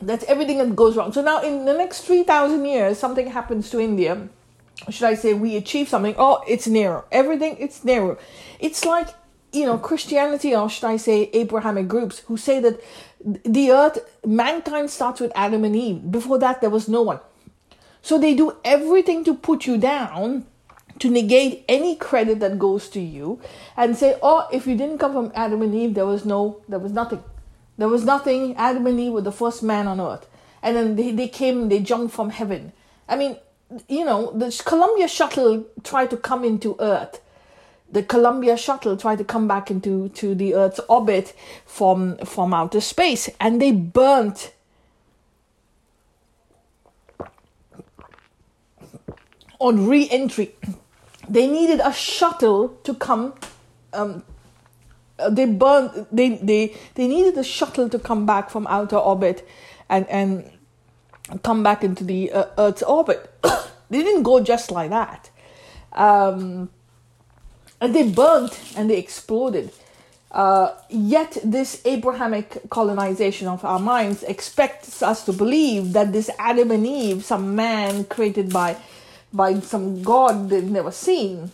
That's 0.00 0.24
everything 0.24 0.58
that 0.58 0.76
goes 0.76 0.96
wrong. 0.96 1.12
So 1.12 1.22
now, 1.22 1.42
in 1.42 1.64
the 1.64 1.74
next 1.74 2.02
3,000 2.02 2.64
years, 2.64 2.98
something 2.98 3.28
happens 3.28 3.70
to 3.70 3.80
India. 3.80 4.28
Should 4.88 5.06
I 5.06 5.14
say 5.14 5.34
we 5.34 5.56
achieve 5.56 5.88
something? 5.88 6.14
Oh, 6.16 6.42
it's 6.46 6.68
Nehru. 6.68 7.02
Everything, 7.10 7.56
it's 7.58 7.84
Nehru. 7.84 8.16
It's 8.60 8.84
like, 8.84 9.08
you 9.52 9.66
know, 9.66 9.76
Christianity, 9.76 10.54
or 10.54 10.70
should 10.70 10.84
I 10.84 10.98
say 10.98 11.30
Abrahamic 11.32 11.88
groups, 11.88 12.20
who 12.20 12.36
say 12.36 12.60
that 12.60 12.80
the 13.24 13.72
earth, 13.72 13.98
mankind 14.24 14.90
starts 14.90 15.20
with 15.20 15.32
Adam 15.34 15.64
and 15.64 15.74
Eve. 15.74 16.10
Before 16.10 16.38
that, 16.38 16.60
there 16.60 16.70
was 16.70 16.88
no 16.88 17.02
one. 17.02 17.18
So 18.00 18.18
they 18.18 18.34
do 18.34 18.56
everything 18.64 19.24
to 19.24 19.34
put 19.34 19.66
you 19.66 19.78
down 19.78 20.46
to 21.00 21.10
negate 21.10 21.64
any 21.68 21.96
credit 21.96 22.40
that 22.40 22.58
goes 22.58 22.88
to 22.90 23.00
you 23.00 23.40
and 23.76 23.96
say, 23.96 24.16
oh, 24.22 24.48
if 24.52 24.66
you 24.66 24.76
didn't 24.76 24.98
come 24.98 25.12
from 25.12 25.32
Adam 25.34 25.62
and 25.62 25.74
Eve, 25.74 25.94
there 25.94 26.06
was 26.06 26.24
no, 26.24 26.62
there 26.68 26.78
was 26.78 26.92
nothing. 26.92 27.22
There 27.78 27.88
was 27.88 28.04
nothing. 28.04 28.56
Adam 28.56 28.86
and 28.86 29.00
Eve 29.00 29.12
were 29.12 29.20
the 29.22 29.32
first 29.32 29.62
man 29.62 29.86
on 29.86 30.00
earth. 30.00 30.26
And 30.62 30.76
then 30.76 30.96
they, 30.96 31.12
they 31.12 31.28
came, 31.28 31.68
they 31.68 31.78
jumped 31.78 32.12
from 32.12 32.30
heaven. 32.30 32.72
I 33.08 33.16
mean, 33.16 33.36
you 33.88 34.04
know, 34.04 34.32
the 34.32 34.50
Columbia 34.66 35.08
shuttle 35.08 35.64
tried 35.84 36.10
to 36.10 36.16
come 36.16 36.44
into 36.44 36.76
Earth. 36.80 37.20
The 37.90 38.02
Columbia 38.02 38.56
shuttle 38.56 38.96
tried 38.96 39.18
to 39.18 39.24
come 39.24 39.48
back 39.48 39.70
into 39.70 40.10
to 40.10 40.34
the 40.34 40.54
Earth's 40.54 40.80
orbit 40.88 41.34
from 41.64 42.18
from 42.18 42.52
outer 42.52 42.82
space, 42.82 43.30
and 43.40 43.62
they 43.62 43.72
burnt. 43.72 44.52
on 49.60 49.86
re-entry, 49.88 50.54
they 51.28 51.46
needed 51.46 51.80
a 51.80 51.92
shuttle 51.92 52.68
to 52.84 52.94
come. 52.94 53.34
Um, 53.92 54.24
they 55.30 55.46
burned. 55.46 56.06
They 56.12 56.36
they 56.36 56.76
they 56.94 57.08
needed 57.08 57.36
a 57.38 57.44
shuttle 57.44 57.88
to 57.88 57.98
come 57.98 58.26
back 58.26 58.50
from 58.50 58.66
outer 58.66 58.96
orbit, 58.96 59.46
and 59.88 60.08
and 60.08 60.50
come 61.42 61.62
back 61.62 61.84
into 61.84 62.04
the 62.04 62.32
uh, 62.32 62.46
Earth's 62.56 62.82
orbit. 62.82 63.30
they 63.90 64.02
didn't 64.02 64.22
go 64.22 64.40
just 64.40 64.70
like 64.70 64.90
that. 64.90 65.30
Um, 65.92 66.70
and 67.80 67.94
they 67.94 68.08
burnt 68.10 68.58
and 68.76 68.90
they 68.90 68.98
exploded. 68.98 69.72
Uh, 70.30 70.74
yet, 70.90 71.38
this 71.42 71.80
Abrahamic 71.86 72.68
colonization 72.68 73.48
of 73.48 73.64
our 73.64 73.78
minds 73.78 74.22
expects 74.24 75.02
us 75.02 75.24
to 75.24 75.32
believe 75.32 75.94
that 75.94 76.12
this 76.12 76.28
Adam 76.38 76.70
and 76.70 76.86
Eve, 76.86 77.24
some 77.24 77.56
man 77.56 78.04
created 78.04 78.52
by, 78.52 78.76
by 79.32 79.58
some 79.60 80.02
God 80.02 80.50
they've 80.50 80.62
never 80.62 80.90
seen, 80.90 81.50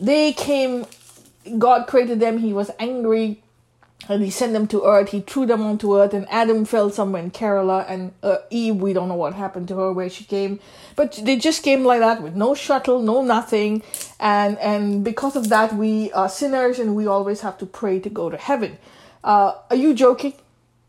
they 0.00 0.32
came, 0.32 0.86
God 1.58 1.86
created 1.86 2.20
them, 2.20 2.38
He 2.38 2.52
was 2.52 2.70
angry, 2.78 3.42
and 4.08 4.22
he 4.22 4.30
sent 4.30 4.52
them 4.52 4.66
to 4.68 4.84
earth. 4.84 5.10
He 5.10 5.20
threw 5.20 5.46
them 5.46 5.62
onto 5.62 5.96
earth 5.96 6.12
and 6.12 6.26
adam 6.28 6.64
fell 6.64 6.90
somewhere 6.90 7.22
in 7.22 7.30
kerala 7.30 7.88
and 7.88 8.12
uh, 8.22 8.38
eve 8.50 8.76
we 8.76 8.92
don't 8.92 9.08
know 9.08 9.14
what 9.14 9.34
happened 9.34 9.68
to 9.68 9.76
her 9.76 9.92
where 9.92 10.10
she 10.10 10.24
came. 10.24 10.60
But 10.96 11.20
they 11.22 11.36
just 11.36 11.62
came 11.62 11.84
like 11.84 12.00
that 12.00 12.22
with 12.22 12.34
no 12.34 12.54
shuttle 12.54 13.00
no 13.00 13.22
nothing. 13.22 13.82
And 14.18 14.58
and 14.58 15.04
because 15.04 15.36
of 15.36 15.48
that 15.50 15.74
we 15.74 16.12
are 16.12 16.28
sinners 16.28 16.78
and 16.78 16.96
we 16.96 17.06
always 17.06 17.42
have 17.42 17.58
to 17.58 17.66
pray 17.66 18.00
to 18.00 18.10
go 18.10 18.28
to 18.28 18.36
heaven. 18.36 18.78
Uh, 19.22 19.54
are 19.70 19.76
you 19.76 19.94
joking? 19.94 20.34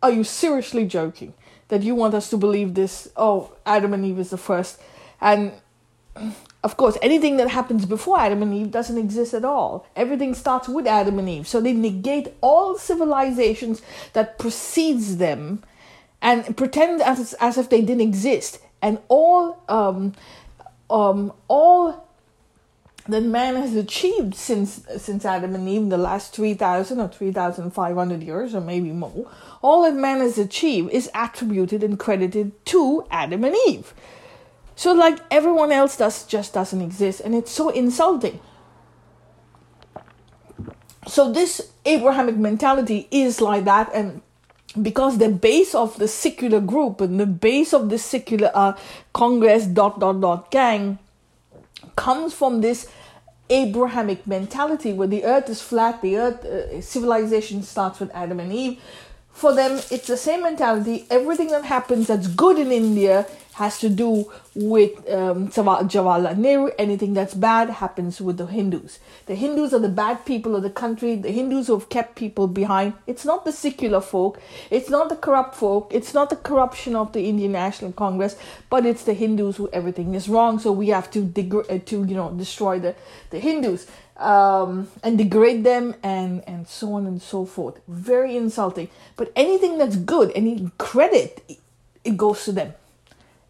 Are 0.02 0.12
you 0.12 0.24
seriously 0.24 0.86
joking 0.86 1.34
that 1.68 1.84
you 1.84 1.96
want 1.96 2.14
us 2.14 2.30
to 2.32 2.38
believe 2.38 2.74
this? 2.74 3.10
Oh 3.16 3.54
adam 3.66 3.94
and 3.94 4.06
eve 4.06 4.20
is 4.20 4.32
the 4.32 4.38
first. 4.38 4.82
And 5.22 5.54
of 6.64 6.78
course, 6.78 6.98
anything 7.02 7.36
that 7.38 7.50
happens 7.50 7.86
before 7.86 8.20
Adam 8.20 8.42
and 8.42 8.54
Eve 8.54 8.72
doesn't 8.72 8.98
exist 8.98 9.34
at 9.34 9.44
all. 9.44 9.86
Everything 9.98 10.34
starts 10.34 10.70
with 10.70 10.88
Adam 10.88 11.20
and 11.20 11.28
Eve. 11.28 11.48
So 11.48 11.60
they 11.60 11.74
negate 11.74 12.34
all 12.40 12.78
civilizations 12.78 13.82
that 14.14 14.40
precedes 14.40 15.18
them 15.18 15.62
and 16.22 16.56
pretend 16.56 17.02
as, 17.02 17.34
as 17.34 17.58
if 17.58 17.70
they 17.70 17.82
didn't 17.82 18.02
exist. 18.02 18.60
And 18.82 19.00
all 19.10 19.62
um, 19.68 20.14
um, 20.90 21.34
all 21.50 22.08
that 23.10 23.24
man 23.24 23.56
has 23.56 23.76
achieved 23.76 24.34
since 24.34 24.86
since 24.98 25.26
Adam 25.26 25.56
and 25.56 25.68
Eve 25.68 25.90
the 25.90 25.98
last 25.98 26.34
3,000 26.34 27.00
or 27.02 27.10
3,500 27.10 28.24
years 28.24 28.56
or 28.56 28.62
maybe 28.62 28.92
more, 28.92 29.30
all 29.62 29.84
that 29.84 29.96
man 29.96 30.20
has 30.20 30.38
achieved 30.38 30.92
is 30.92 31.10
attributed 31.14 31.84
and 31.84 32.00
credited 32.00 32.54
to 32.68 33.06
Adam 33.12 33.44
and 33.44 33.56
Eve. 33.68 33.94
So 34.76 34.94
like 34.94 35.20
everyone 35.30 35.72
else 35.72 35.98
does 35.98 36.26
just 36.26 36.54
doesn't 36.54 36.82
exist 36.82 37.22
and 37.22 37.36
it's 37.36 37.52
so 37.52 37.70
insulting. 37.70 38.40
So 41.08 41.32
this 41.32 41.74
Abrahamic 41.86 42.38
mentality 42.38 43.08
is 43.12 43.42
like 43.42 43.66
that 43.66 43.92
and 43.94 44.22
because 44.82 45.18
the 45.20 45.30
base 45.30 45.76
of 45.76 45.98
the 46.00 46.08
secular 46.08 46.60
group 46.60 47.02
and 47.02 47.20
the 47.20 47.26
base 47.26 47.74
of 47.74 47.90
the 47.90 47.98
secular 47.98 48.50
uh, 48.54 48.74
congress 49.14 49.66
dot 49.66 50.00
dot 50.00 50.20
dot 50.20 50.50
gang 50.50 50.98
comes 51.96 52.34
from 52.34 52.62
this 52.62 52.90
abrahamic 53.50 54.26
mentality 54.26 54.92
where 54.92 55.08
the 55.08 55.24
earth 55.26 55.50
is 55.50 55.62
flat 55.62 56.02
the 56.02 56.18
earth 56.18 56.44
uh, 56.46 56.82
civilization 56.82 57.62
starts 57.62 58.00
with 58.00 58.10
adam 58.16 58.40
and 58.40 58.52
eve 58.52 58.82
for 59.34 59.54
them 59.54 59.74
it's 59.92 60.08
the 60.08 60.18
same 60.18 60.44
mentality 60.44 61.06
everything 61.10 61.48
that 61.48 61.66
happens 61.66 62.08
that's 62.08 62.28
good 62.28 62.58
in 62.58 62.72
india 62.72 63.26
has 63.54 63.80
to 63.80 63.90
do 63.90 64.32
with 64.56 64.92
um, 65.10 65.48
Jawaharlal 65.50 66.38
Nehru. 66.38 66.72
Anything 66.78 67.14
that's 67.14 67.34
bad 67.34 67.70
happens 67.70 68.20
with 68.20 68.38
the 68.38 68.46
Hindus. 68.48 69.00
The 69.28 69.36
Hindus 69.36 69.74
are 69.74 69.80
the 69.80 69.90
bad 69.90 70.26
people 70.26 70.56
of 70.56 70.64
the 70.64 70.70
country. 70.70 71.16
The 71.16 71.32
Hindus 71.32 71.68
who 71.68 71.74
have 71.78 71.90
kept 71.90 72.16
people 72.16 72.48
behind. 72.48 72.94
It's 73.08 73.26
not 73.26 73.46
the 73.46 73.52
secular 73.52 74.02
folk. 74.02 74.42
It's 74.72 74.90
not 74.90 75.10
the 75.10 75.16
corrupt 75.16 75.56
folk. 75.56 75.92
It's 75.94 76.14
not 76.14 76.30
the 76.30 76.36
corruption 76.36 76.96
of 76.96 77.14
the 77.14 77.28
Indian 77.28 77.52
National 77.52 77.92
Congress. 77.92 78.36
But 78.70 78.86
it's 78.86 79.04
the 79.04 79.14
Hindus 79.14 79.58
who 79.58 79.70
everything 79.72 80.16
is 80.16 80.28
wrong. 80.28 80.60
So 80.60 80.72
we 80.72 80.88
have 80.90 81.12
to 81.12 81.24
deg- 81.24 81.54
uh, 81.70 81.80
to 81.86 82.04
you 82.04 82.16
know 82.16 82.32
destroy 82.32 82.80
the 82.80 82.96
the 83.30 83.40
Hindus 83.40 83.88
um, 84.18 84.88
and 85.02 85.18
degrade 85.18 85.64
them 85.64 85.96
and 86.04 86.44
and 86.48 86.68
so 86.68 86.94
on 86.94 87.06
and 87.06 87.22
so 87.22 87.46
forth. 87.46 87.80
Very 87.88 88.38
insulting. 88.38 88.90
But 89.16 89.32
anything 89.36 89.78
that's 89.78 89.96
good, 89.96 90.32
any 90.36 90.72
credit, 90.78 91.44
it 92.04 92.18
goes 92.18 92.46
to 92.46 92.52
them. 92.52 92.74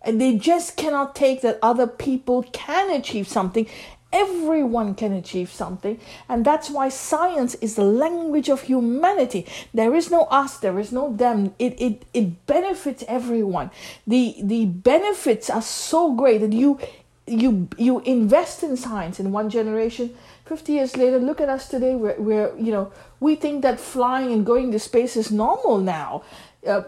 And 0.01 0.19
they 0.19 0.35
just 0.35 0.75
cannot 0.75 1.15
take 1.15 1.41
that 1.41 1.59
other 1.61 1.87
people 1.87 2.43
can 2.51 2.89
achieve 2.91 3.27
something. 3.27 3.67
Everyone 4.11 4.93
can 4.93 5.11
achieve 5.11 5.49
something. 5.49 5.99
And 6.29 6.45
that's 6.45 6.69
why 6.69 6.89
science 6.89 7.55
is 7.55 7.75
the 7.75 7.83
language 7.83 8.47
of 8.49 8.63
humanity. 8.63 9.47
There 9.73 9.95
is 9.95 10.11
no 10.11 10.23
us 10.25 10.59
there 10.59 10.79
is 10.79 10.91
no 10.91 11.13
them. 11.15 11.53
It 11.57 11.79
it, 11.81 12.05
it 12.13 12.45
benefits 12.45 13.03
everyone. 13.07 13.71
The 14.05 14.35
the 14.41 14.65
benefits 14.65 15.49
are 15.49 15.61
so 15.63 16.13
great 16.13 16.41
that 16.41 16.53
you 16.53 16.79
you 17.25 17.69
you 17.77 18.01
invest 18.01 18.63
in 18.63 18.75
science 18.75 19.19
in 19.19 19.31
one 19.31 19.49
generation 19.49 20.13
50 20.45 20.73
years 20.73 20.97
later 20.97 21.19
look 21.19 21.41
at 21.41 21.49
us 21.49 21.67
today 21.67 21.95
where, 21.95 22.19
where 22.21 22.57
you 22.57 22.71
know 22.71 22.91
we 23.19 23.35
think 23.35 23.61
that 23.61 23.79
flying 23.79 24.31
and 24.31 24.45
going 24.45 24.71
to 24.71 24.79
space 24.79 25.15
is 25.15 25.31
normal 25.31 25.77
now 25.77 26.23
uh, 26.67 26.83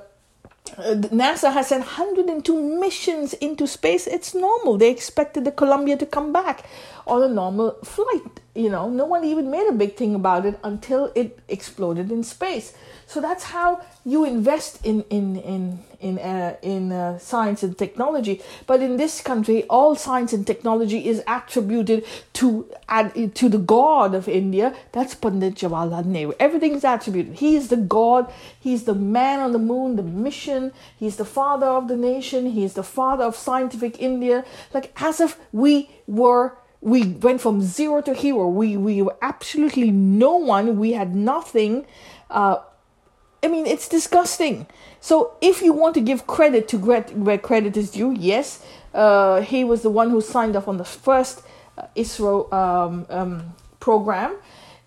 uh, 0.77 0.95
NASA 0.95 1.53
has 1.53 1.67
sent 1.67 1.85
102 1.85 2.79
missions 2.79 3.33
into 3.33 3.67
space. 3.67 4.07
It's 4.07 4.33
normal. 4.33 4.77
They 4.77 4.89
expected 4.89 5.45
the 5.45 5.51
Columbia 5.51 5.95
to 5.97 6.05
come 6.05 6.33
back 6.33 6.65
on 7.07 7.23
a 7.23 7.27
normal 7.27 7.77
flight. 7.83 8.41
You 8.55 8.69
know, 8.69 8.89
no 8.89 9.05
one 9.05 9.25
even 9.25 9.51
made 9.51 9.67
a 9.67 9.73
big 9.73 9.95
thing 9.97 10.15
about 10.15 10.45
it 10.45 10.57
until 10.63 11.11
it 11.13 11.39
exploded 11.49 12.09
in 12.09 12.23
space. 12.23 12.73
So 13.05 13.21
that's 13.21 13.43
how 13.43 13.85
you 14.05 14.25
invest 14.25 14.83
in 14.85 15.03
in 15.09 15.35
in 15.37 15.79
in 15.99 16.17
uh, 16.19 16.55
in 16.61 16.91
uh, 16.91 17.19
science 17.19 17.63
and 17.63 17.77
technology. 17.77 18.41
But 18.65 18.81
in 18.81 18.97
this 18.97 19.21
country, 19.21 19.63
all 19.69 19.95
science 19.95 20.33
and 20.33 20.47
technology 20.47 21.07
is 21.07 21.21
attributed 21.27 22.05
to 22.33 22.65
add 22.87 23.35
to 23.35 23.49
the 23.49 23.57
god 23.57 24.15
of 24.15 24.27
India. 24.27 24.73
That's 24.93 25.15
Pandit 25.15 25.55
Jawaharlal 25.55 26.05
Nehru. 26.05 26.33
Everything 26.39 26.73
is 26.73 26.83
attributed. 26.83 27.35
He 27.35 27.55
is 27.55 27.67
the 27.67 27.77
god. 27.77 28.31
He's 28.59 28.85
the 28.85 28.95
man 28.95 29.39
on 29.39 29.51
the 29.51 29.59
moon. 29.59 29.97
The 29.97 30.03
mission. 30.03 30.71
He's 30.97 31.17
the 31.17 31.25
father 31.25 31.67
of 31.67 31.87
the 31.87 31.97
nation. 31.97 32.51
He's 32.51 32.73
the 32.73 32.83
father 32.83 33.25
of 33.25 33.35
scientific 33.35 33.99
India. 33.99 34.45
Like 34.73 34.91
as 35.01 35.19
if 35.19 35.37
we 35.51 35.89
were 36.07 36.57
we 36.85 37.03
went 37.03 37.41
from 37.41 37.61
zero 37.63 37.99
to 38.03 38.13
hero. 38.13 38.47
We 38.47 38.77
we 38.77 39.01
were 39.01 39.17
absolutely 39.21 39.89
no 39.89 40.35
one. 40.37 40.77
We 40.77 40.93
had 40.93 41.15
nothing. 41.15 41.87
Uh, 42.29 42.57
I 43.43 43.47
mean, 43.47 43.65
it's 43.65 43.89
disgusting. 43.89 44.67
So 45.01 45.33
if 45.41 45.63
you 45.63 45.73
want 45.73 45.95
to 45.95 46.01
give 46.01 46.27
credit 46.27 46.67
to 46.69 46.77
where 46.77 47.37
credit 47.39 47.75
is 47.75 47.89
due, 47.91 48.11
yes, 48.11 48.63
uh, 48.93 49.41
he 49.41 49.63
was 49.63 49.81
the 49.81 49.89
one 49.89 50.11
who 50.11 50.21
signed 50.21 50.55
up 50.55 50.67
on 50.67 50.77
the 50.77 50.85
first 50.85 51.41
uh, 51.77 51.87
ISRO 51.95 52.53
um, 52.53 53.07
um, 53.09 53.55
program. 53.79 54.35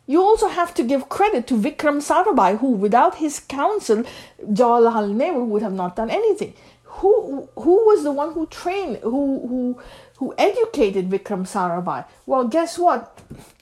You 0.06 0.22
also 0.22 0.48
have 0.48 0.72
to 0.74 0.84
give 0.84 1.08
credit 1.08 1.48
to 1.48 1.54
Vikram 1.54 1.98
Sarabhai, 2.00 2.58
who, 2.58 2.70
without 2.70 3.16
his 3.16 3.40
counsel, 3.40 4.04
Jawaharlal 4.42 5.14
Nehru 5.14 5.44
would 5.44 5.62
have 5.62 5.74
not 5.74 5.96
done 5.96 6.10
anything. 6.10 6.54
Who 7.00 7.48
who 7.56 7.74
was 7.86 8.02
the 8.02 8.12
one 8.12 8.32
who 8.32 8.46
trained, 8.46 8.96
who 8.98 9.24
who 9.50 9.78
who 10.18 10.34
educated 10.38 11.08
Vikram 11.10 11.44
Sarabhai? 11.46 12.04
Well, 12.26 12.44
guess 12.44 12.78
what? 12.78 13.20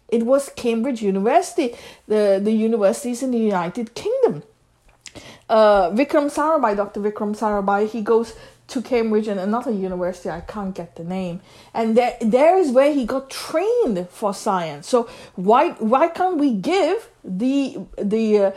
It 0.08 0.24
was 0.24 0.50
Cambridge 0.50 1.02
University, 1.02 1.74
the 2.06 2.40
the 2.42 2.52
universities 2.52 3.22
in 3.22 3.30
the 3.30 3.38
United 3.38 3.94
Kingdom 3.94 4.42
uh, 5.48 5.90
Vikram 5.90 6.30
Sarabhai, 6.32 6.76
Dr. 6.76 7.00
Vikram 7.00 7.36
Sarabhai, 7.36 7.88
he 7.88 8.00
goes 8.02 8.34
to 8.68 8.82
Cambridge 8.82 9.28
and 9.28 9.38
another 9.38 9.70
university, 9.70 10.28
I 10.28 10.40
can't 10.40 10.74
get 10.74 10.96
the 10.96 11.04
name. 11.04 11.40
And 11.72 11.96
there, 11.96 12.16
there 12.20 12.58
is 12.58 12.72
where 12.72 12.92
he 12.92 13.04
got 13.04 13.30
trained 13.30 14.08
for 14.10 14.34
science. 14.34 14.88
So 14.88 15.08
why, 15.36 15.70
why 15.72 16.08
can't 16.08 16.36
we 16.36 16.52
give 16.52 17.08
the, 17.22 17.78
the, 17.96 18.38
uh, 18.38 18.50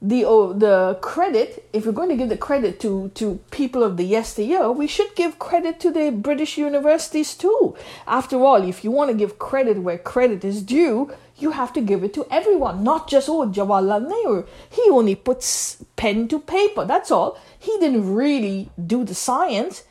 the 0.00 0.24
oh, 0.24 0.52
the 0.52 0.96
credit 1.00 1.68
if 1.72 1.84
we're 1.84 1.92
going 1.92 2.08
to 2.08 2.16
give 2.16 2.28
the 2.28 2.36
credit 2.36 2.78
to 2.78 3.10
to 3.14 3.40
people 3.50 3.82
of 3.82 3.96
the 3.96 4.04
yesteryear 4.04 4.70
we 4.70 4.86
should 4.86 5.12
give 5.16 5.38
credit 5.40 5.80
to 5.80 5.90
the 5.90 6.10
british 6.10 6.56
universities 6.56 7.34
too. 7.34 7.76
After 8.06 8.36
all 8.36 8.62
if 8.62 8.84
you 8.84 8.92
want 8.92 9.10
to 9.10 9.16
give 9.16 9.38
credit 9.40 9.78
where 9.78 9.98
credit 9.98 10.44
is 10.44 10.62
due 10.62 11.12
you 11.36 11.50
have 11.50 11.72
to 11.72 11.80
give 11.80 12.04
it 12.04 12.14
to 12.14 12.26
everyone 12.30 12.84
not 12.84 13.08
just 13.08 13.28
oh 13.28 13.48
jawaharlal 13.48 14.06
nehru. 14.08 14.44
He 14.70 14.82
only 14.88 15.16
puts 15.16 15.84
pen 15.96 16.28
to 16.28 16.38
paper 16.38 16.84
that's 16.84 17.10
all. 17.10 17.36
He 17.58 17.76
didn't 17.80 18.14
really 18.14 18.70
do 18.86 19.04
the 19.04 19.16
science. 19.16 19.82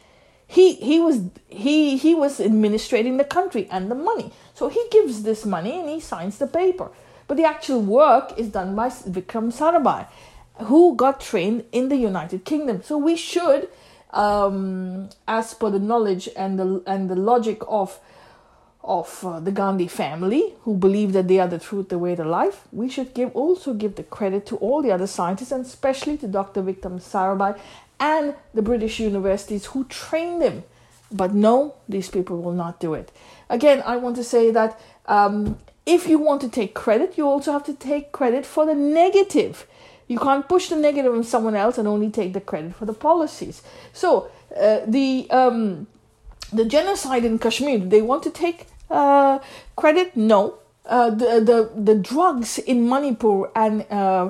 He 0.47 0.75
he 0.75 1.01
was 1.01 1.19
he 1.49 1.97
he 1.97 2.15
was 2.15 2.39
administrating 2.39 3.17
the 3.17 3.25
country 3.25 3.67
and 3.69 3.91
the 3.91 3.95
money. 3.95 4.31
So 4.53 4.69
he 4.69 4.87
gives 4.89 5.23
this 5.23 5.45
money 5.45 5.77
and 5.77 5.89
he 5.89 5.99
signs 5.99 6.37
the 6.37 6.47
paper 6.47 6.91
but 7.27 7.37
the 7.37 7.43
actual 7.43 7.81
work 7.81 8.33
is 8.37 8.49
done 8.49 8.75
by 8.75 8.89
Vikram 8.89 9.51
Sarabhai, 9.51 10.07
who 10.65 10.95
got 10.95 11.19
trained 11.21 11.65
in 11.71 11.89
the 11.89 11.97
United 11.97 12.45
Kingdom. 12.45 12.81
So 12.83 12.97
we 12.97 13.15
should 13.15 13.69
um, 14.11 15.09
as 15.27 15.53
per 15.53 15.69
the 15.69 15.79
knowledge 15.79 16.29
and 16.35 16.59
the 16.59 16.83
and 16.87 17.09
the 17.09 17.15
logic 17.15 17.61
of 17.67 17.99
of 18.83 19.25
uh, 19.25 19.39
the 19.41 19.51
Gandhi 19.51 19.87
family 19.87 20.53
who 20.61 20.73
believe 20.73 21.11
that 21.11 21.27
they 21.27 21.39
are 21.39 21.47
the 21.47 21.59
truth, 21.59 21.89
the 21.89 21.97
way, 21.97 22.15
the 22.15 22.23
life, 22.23 22.67
we 22.71 22.87
should 22.87 23.13
give 23.13 23.35
also 23.35 23.73
give 23.73 23.95
the 23.95 24.03
credit 24.03 24.45
to 24.45 24.55
all 24.57 24.81
the 24.81 24.91
other 24.91 25.07
scientists 25.07 25.51
and 25.51 25.65
especially 25.65 26.15
to 26.17 26.27
Dr. 26.27 26.63
Vikram 26.63 27.01
Sarabhai 27.01 27.59
and 27.99 28.33
the 28.53 28.61
British 28.61 28.99
universities 28.99 29.65
who 29.65 29.83
trained 29.85 30.41
him. 30.41 30.63
But 31.11 31.33
no, 31.33 31.75
these 31.89 32.09
people 32.09 32.41
will 32.41 32.53
not 32.53 32.79
do 32.79 32.93
it. 32.93 33.11
Again, 33.49 33.83
I 33.85 33.97
want 33.97 34.15
to 34.17 34.23
say 34.23 34.51
that 34.51 34.79
um, 35.05 35.57
if 35.87 36.07
you 36.07 36.19
want 36.19 36.41
to 36.41 36.49
take 36.49 36.75
credit, 36.75 37.17
you 37.17 37.25
also 37.25 37.51
have 37.51 37.63
to 37.63 37.73
take 37.73 38.11
credit 38.11 38.45
for 38.45 38.65
the 38.65 38.75
negative. 38.75 39.65
You 40.07 40.19
can't 40.19 40.47
push 40.47 40.69
the 40.69 40.75
negative 40.75 41.13
on 41.13 41.23
someone 41.23 41.55
else 41.55 41.77
and 41.77 41.87
only 41.87 42.09
take 42.11 42.33
the 42.33 42.41
credit 42.41 42.75
for 42.75 42.85
the 42.85 42.93
policies. 42.93 43.61
So 43.93 44.29
uh, 44.55 44.81
the 44.85 45.27
um, 45.31 45.87
the 46.51 46.65
genocide 46.65 47.25
in 47.25 47.39
Kashmir, 47.39 47.79
they 47.79 48.01
want 48.01 48.23
to 48.23 48.29
take 48.29 48.67
uh, 48.89 49.39
credit? 49.75 50.15
No. 50.15 50.59
Uh, 50.85 51.09
the, 51.09 51.41
the 51.41 51.69
the 51.75 51.95
drugs 51.95 52.59
in 52.59 52.87
Manipur 52.87 53.51
and 53.55 53.85
uh, 53.91 54.29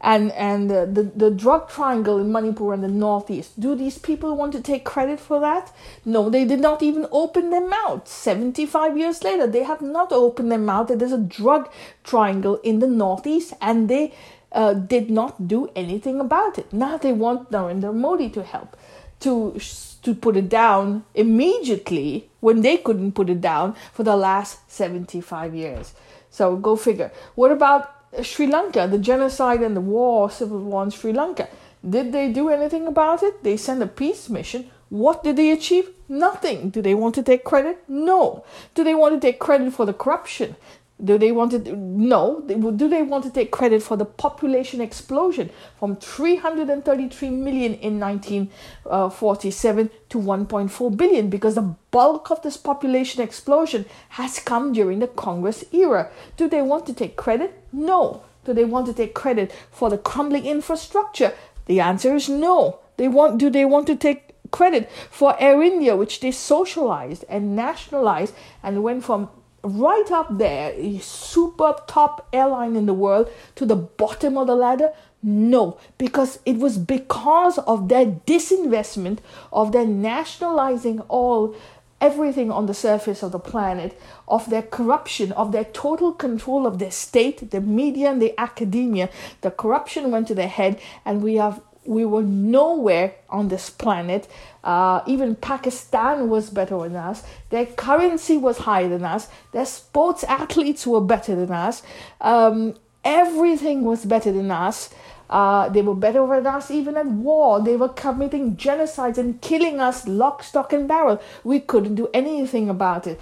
and 0.00 0.30
and 0.32 0.70
the, 0.70 0.86
the, 0.86 1.02
the 1.02 1.30
drug 1.30 1.68
triangle 1.68 2.18
in 2.18 2.30
Manipur 2.30 2.72
and 2.72 2.82
the 2.82 2.88
northeast. 2.88 3.58
Do 3.58 3.74
these 3.74 3.98
people 3.98 4.36
want 4.36 4.52
to 4.52 4.60
take 4.60 4.84
credit 4.84 5.18
for 5.18 5.40
that? 5.40 5.72
No, 6.04 6.28
they 6.30 6.44
did 6.44 6.60
not 6.60 6.82
even 6.82 7.06
open 7.10 7.50
their 7.50 7.66
mouth. 7.66 8.06
75 8.06 8.96
years 8.96 9.22
later, 9.24 9.46
they 9.46 9.62
have 9.62 9.80
not 9.80 10.12
opened 10.12 10.52
their 10.52 10.58
mouth 10.58 10.88
that 10.88 10.98
there's 10.98 11.12
a 11.12 11.18
drug 11.18 11.70
triangle 12.04 12.56
in 12.62 12.80
the 12.80 12.86
northeast 12.86 13.54
and 13.60 13.88
they 13.88 14.12
uh, 14.52 14.74
did 14.74 15.10
not 15.10 15.48
do 15.48 15.70
anything 15.74 16.20
about 16.20 16.58
it. 16.58 16.72
Now 16.72 16.96
they 16.98 17.12
want 17.12 17.50
Narendra 17.50 17.94
Modi 17.94 18.28
to 18.30 18.42
help 18.42 18.76
to 19.20 19.58
to 20.02 20.14
put 20.14 20.36
it 20.36 20.48
down 20.48 21.04
immediately 21.14 22.30
when 22.40 22.60
they 22.60 22.76
couldn't 22.76 23.12
put 23.12 23.28
it 23.28 23.40
down 23.40 23.74
for 23.92 24.04
the 24.04 24.16
last 24.16 24.70
75 24.70 25.54
years. 25.54 25.94
So 26.30 26.56
go 26.56 26.76
figure. 26.76 27.10
What 27.34 27.50
about 27.50 27.95
Sri 28.22 28.46
Lanka, 28.46 28.86
the 28.88 28.98
genocide 28.98 29.62
and 29.62 29.76
the 29.76 29.80
war, 29.80 30.30
civil 30.30 30.60
war 30.60 30.82
in 30.84 30.90
Sri 30.90 31.12
Lanka? 31.12 31.48
Did 31.88 32.12
they 32.12 32.32
do 32.32 32.48
anything 32.48 32.86
about 32.86 33.22
it? 33.22 33.42
They 33.42 33.56
sent 33.56 33.82
a 33.82 33.86
peace 33.86 34.28
mission. 34.28 34.70
What 34.88 35.22
did 35.22 35.36
they 35.36 35.50
achieve? 35.50 35.90
Nothing. 36.08 36.70
Do 36.70 36.80
they 36.80 36.94
want 36.94 37.14
to 37.16 37.22
take 37.22 37.44
credit? 37.44 37.82
No. 37.88 38.44
Do 38.74 38.84
they 38.84 38.94
want 38.94 39.14
to 39.14 39.20
take 39.20 39.38
credit 39.38 39.72
for 39.72 39.84
the 39.84 39.92
corruption? 39.92 40.56
Do 41.04 41.18
they 41.18 41.30
want 41.30 41.50
to? 41.50 41.58
No. 41.76 42.40
Do 42.40 42.88
they 42.88 43.02
want 43.02 43.24
to 43.24 43.30
take 43.30 43.50
credit 43.50 43.82
for 43.82 43.96
the 43.98 44.06
population 44.06 44.80
explosion 44.80 45.50
from 45.78 45.96
333 45.96 47.28
million 47.30 47.74
in 47.74 48.00
1947 48.00 49.90
to 50.08 50.18
1.4 50.18 50.96
billion? 50.96 51.28
Because 51.28 51.56
the 51.56 51.74
bulk 51.90 52.30
of 52.30 52.40
this 52.42 52.56
population 52.56 53.20
explosion 53.20 53.84
has 54.10 54.38
come 54.38 54.72
during 54.72 55.00
the 55.00 55.08
Congress 55.08 55.64
era. 55.72 56.10
Do 56.38 56.48
they 56.48 56.62
want 56.62 56.86
to 56.86 56.94
take 56.94 57.16
credit? 57.16 57.52
No. 57.76 58.22
Do 58.44 58.54
they 58.54 58.64
want 58.64 58.86
to 58.86 58.94
take 58.94 59.12
credit 59.14 59.52
for 59.70 59.90
the 59.90 59.98
crumbling 59.98 60.46
infrastructure? 60.46 61.34
The 61.66 61.80
answer 61.80 62.14
is 62.14 62.28
no. 62.28 62.78
They 62.96 63.06
want. 63.06 63.38
Do 63.38 63.50
they 63.50 63.66
want 63.66 63.86
to 63.88 63.96
take 63.96 64.34
credit 64.50 64.90
for 65.10 65.36
Air 65.38 65.62
India, 65.62 65.94
which 65.94 66.20
they 66.20 66.30
socialized 66.30 67.24
and 67.28 67.54
nationalized 67.54 68.34
and 68.62 68.82
went 68.82 69.04
from 69.04 69.28
right 69.62 70.10
up 70.10 70.38
there, 70.38 70.72
a 70.72 70.98
super 70.98 71.74
top 71.86 72.28
airline 72.32 72.76
in 72.76 72.86
the 72.86 72.94
world, 72.94 73.28
to 73.56 73.66
the 73.66 73.76
bottom 73.76 74.38
of 74.38 74.46
the 74.46 74.54
ladder? 74.54 74.92
No, 75.22 75.76
because 75.98 76.38
it 76.46 76.56
was 76.56 76.78
because 76.78 77.58
of 77.58 77.88
their 77.88 78.06
disinvestment, 78.06 79.18
of 79.52 79.72
their 79.72 79.86
nationalizing 79.86 81.00
all 81.08 81.54
everything 82.00 82.50
on 82.50 82.66
the 82.66 82.74
surface 82.74 83.22
of 83.22 83.32
the 83.32 83.38
planet, 83.38 83.98
of 84.28 84.48
their 84.50 84.62
corruption, 84.62 85.32
of 85.32 85.52
their 85.52 85.64
total 85.64 86.12
control 86.12 86.66
of 86.66 86.78
their 86.78 86.90
state, 86.90 87.50
the 87.50 87.60
media, 87.60 88.10
and 88.10 88.20
the 88.20 88.38
academia. 88.38 89.08
The 89.40 89.50
corruption 89.50 90.10
went 90.10 90.28
to 90.28 90.34
their 90.34 90.48
head, 90.48 90.80
and 91.04 91.22
we 91.22 91.36
have 91.36 91.60
we 91.86 92.04
were 92.04 92.22
nowhere 92.22 93.14
on 93.30 93.48
this 93.48 93.70
planet. 93.70 94.26
Uh, 94.64 95.02
even 95.06 95.36
Pakistan 95.36 96.28
was 96.28 96.50
better 96.50 96.76
than 96.78 96.96
us. 96.96 97.22
Their 97.50 97.66
currency 97.66 98.36
was 98.36 98.58
higher 98.58 98.88
than 98.88 99.04
us. 99.04 99.28
Their 99.52 99.66
sports 99.66 100.24
athletes 100.24 100.86
were 100.86 101.00
better 101.00 101.36
than 101.36 101.52
us. 101.52 101.82
Um, 102.20 102.74
everything 103.04 103.84
was 103.84 104.04
better 104.04 104.32
than 104.32 104.50
us. 104.50 104.90
Uh, 105.28 105.68
they 105.68 105.82
were 105.82 105.94
better 105.94 106.26
than 106.26 106.46
us 106.46 106.70
even 106.70 106.96
at 106.96 107.06
war. 107.06 107.60
They 107.60 107.76
were 107.76 107.88
committing 107.88 108.56
genocides 108.56 109.18
and 109.18 109.40
killing 109.40 109.80
us 109.80 110.06
lock, 110.06 110.42
stock, 110.42 110.72
and 110.72 110.86
barrel. 110.86 111.20
We 111.44 111.60
couldn't 111.60 111.96
do 111.96 112.08
anything 112.14 112.68
about 112.70 113.06
it. 113.06 113.20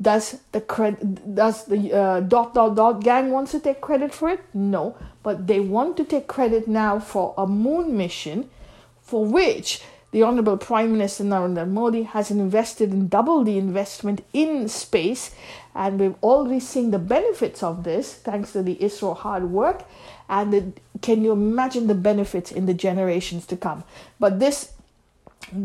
Does 0.00 0.40
the 0.50 0.60
cred- 0.60 1.34
does 1.34 1.66
the 1.66 1.92
uh, 1.92 2.20
dot 2.20 2.54
dot 2.54 2.74
dot 2.74 3.04
gang 3.04 3.30
wants 3.30 3.52
to 3.52 3.60
take 3.60 3.80
credit 3.80 4.12
for 4.12 4.30
it? 4.30 4.40
No, 4.52 4.96
but 5.22 5.46
they 5.46 5.60
want 5.60 5.96
to 5.98 6.04
take 6.04 6.26
credit 6.26 6.66
now 6.66 6.98
for 6.98 7.34
a 7.38 7.46
moon 7.46 7.96
mission, 7.96 8.50
for 9.00 9.24
which 9.24 9.80
the 10.10 10.22
Honorable 10.22 10.56
Prime 10.56 10.92
Minister 10.92 11.24
Narendra 11.24 11.68
Modi 11.68 12.02
has 12.02 12.30
invested 12.30 12.92
in 12.92 13.08
double 13.08 13.44
the 13.44 13.58
investment 13.58 14.24
in 14.32 14.68
space, 14.68 15.34
and 15.74 16.00
we've 16.00 16.16
already 16.22 16.60
seen 16.60 16.90
the 16.90 16.98
benefits 16.98 17.62
of 17.62 17.84
this 17.84 18.14
thanks 18.14 18.52
to 18.52 18.62
the 18.62 18.76
ISRO 18.76 19.16
hard 19.16 19.50
work. 19.50 19.84
And 20.28 20.52
the, 20.52 20.72
can 21.02 21.22
you 21.22 21.32
imagine 21.32 21.86
the 21.88 21.94
benefits 21.94 22.50
in 22.52 22.66
the 22.66 22.74
generations 22.74 23.46
to 23.46 23.56
come? 23.56 23.84
But 24.18 24.38
this 24.40 24.72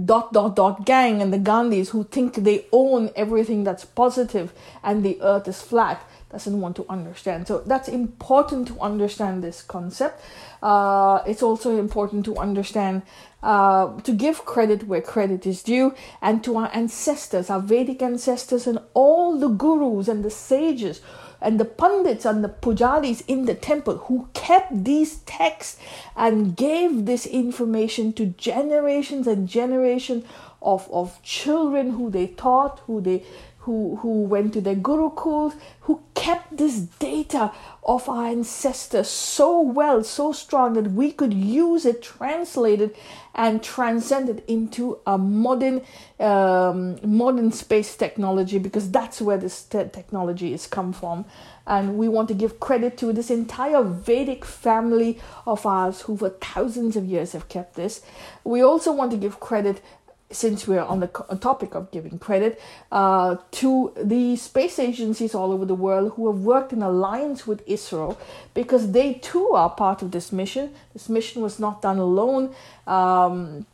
dot 0.06 0.34
dot 0.34 0.56
dot 0.56 0.86
gang 0.86 1.22
and 1.22 1.32
the 1.32 1.38
Gandhis 1.38 1.90
who 1.90 2.04
think 2.04 2.36
they 2.36 2.66
own 2.72 3.12
everything 3.16 3.64
that's 3.64 3.86
positive 3.86 4.52
and 4.84 5.04
the 5.06 5.22
earth 5.22 5.48
is 5.48 5.62
flat 5.62 6.04
doesn't 6.30 6.60
want 6.60 6.76
to 6.76 6.86
understand. 6.90 7.48
So 7.48 7.60
that's 7.60 7.88
important 7.88 8.68
to 8.68 8.80
understand 8.82 9.44
this 9.44 9.62
concept. 9.62 10.22
Uh, 10.62 11.22
it's 11.26 11.42
also 11.42 11.78
important 11.78 12.26
to 12.26 12.36
understand 12.36 13.04
uh, 13.44 14.02
to 14.02 14.12
give 14.12 14.44
credit 14.44 14.88
where 14.88 15.02
credit 15.02 15.46
is 15.46 15.64
due 15.64 15.94
and 16.22 16.44
to 16.44 16.58
our 16.58 16.70
ancestors, 16.74 17.50
our 17.50 17.62
Vedic 17.62 18.02
ancestors, 18.02 18.68
and 18.68 18.80
all 18.94 19.38
the 19.40 19.48
gurus 19.48 20.10
and 20.10 20.26
the 20.26 20.32
sages 20.32 21.02
and 21.42 21.60
the 21.60 21.66
pundits 21.66 22.26
and 22.26 22.44
the 22.44 22.50
pujaris 22.50 23.24
in 23.28 23.46
the 23.46 23.56
temple 23.56 23.98
who 23.98 24.28
kept 24.34 24.84
these 24.84 25.18
texts 25.20 25.80
and 26.16 26.56
gave 26.56 27.06
this 27.06 27.26
information 27.26 28.14
to 28.14 28.26
generations 28.26 29.28
and 29.28 29.48
generations 29.48 30.26
of, 30.62 30.90
of 30.92 31.22
children 31.24 31.92
who 31.92 32.10
they 32.10 32.28
taught, 32.28 32.80
who 32.88 33.02
they 33.02 33.24
who, 33.68 33.98
who 33.98 34.24
went 34.24 34.54
to 34.54 34.62
their 34.62 34.78
gurukuls, 34.78 35.54
who 35.82 36.02
kept 36.16 36.56
this 36.56 36.80
data 36.80 37.52
of 37.84 38.08
our 38.08 38.28
ancestors 38.28 39.10
so 39.10 39.60
well, 39.60 40.06
so 40.06 40.32
strong 40.32 40.74
that 40.76 40.92
we 40.94 41.12
could 41.12 41.34
use 41.34 41.86
it, 41.86 42.02
translate 42.02 42.80
it, 42.80 42.96
and 43.36 43.62
transcend 43.62 44.30
it 44.30 44.42
into 44.48 45.00
a 45.06 45.18
modern, 45.18 45.82
um, 46.18 46.98
modern 47.04 47.52
space 47.52 47.98
technology 47.98 48.58
because 48.58 48.90
that's 48.90 49.20
where 49.22 49.38
this 49.38 49.64
te- 49.64 49.90
technology 49.92 50.54
is 50.54 50.66
come 50.66 50.94
from. 50.94 51.26
And 51.66 51.98
we 51.98 52.08
want 52.08 52.30
to 52.30 52.34
give 52.34 52.62
credit 52.62 52.98
to 53.00 53.12
this 53.12 53.30
entire 53.30 53.84
Vedic 53.84 54.46
family 54.46 55.20
of 55.46 55.66
ours 55.66 56.04
who 56.04 56.16
for 56.16 56.30
thousands 56.30 56.96
of 56.96 57.04
years 57.04 57.34
have 57.34 57.50
kept 57.50 57.76
this. 57.76 58.02
We 58.46 58.62
also 58.62 58.94
want 58.94 59.12
to 59.12 59.18
give 59.18 59.42
credit 59.42 59.82
since 60.30 60.68
we're 60.68 60.82
on 60.82 61.00
the 61.00 61.08
topic 61.40 61.74
of 61.74 61.90
giving 61.92 62.20
credit 62.20 62.62
uh, 62.92 63.38
to 63.52 63.94
the 63.96 64.36
space 64.36 64.78
agencies 64.78 65.34
all 65.34 65.54
over 65.54 65.66
the 65.66 65.76
world 65.76 66.14
who 66.16 66.30
have 66.32 66.42
worked 66.42 66.74
in 66.74 66.82
alliance 66.82 67.48
with 67.48 67.66
ISRO 67.66 68.18
because 68.54 68.92
they 68.92 69.14
too 69.14 69.52
are 69.54 69.70
part 69.70 70.02
of 70.02 70.12
this 70.12 70.32
mission. 70.32 70.74
This 70.94 71.08
mission 71.08 71.42
was 71.42 71.60
not 71.60 71.82
done 71.82 71.98
alone. 71.98 72.54
Um, 72.86 73.66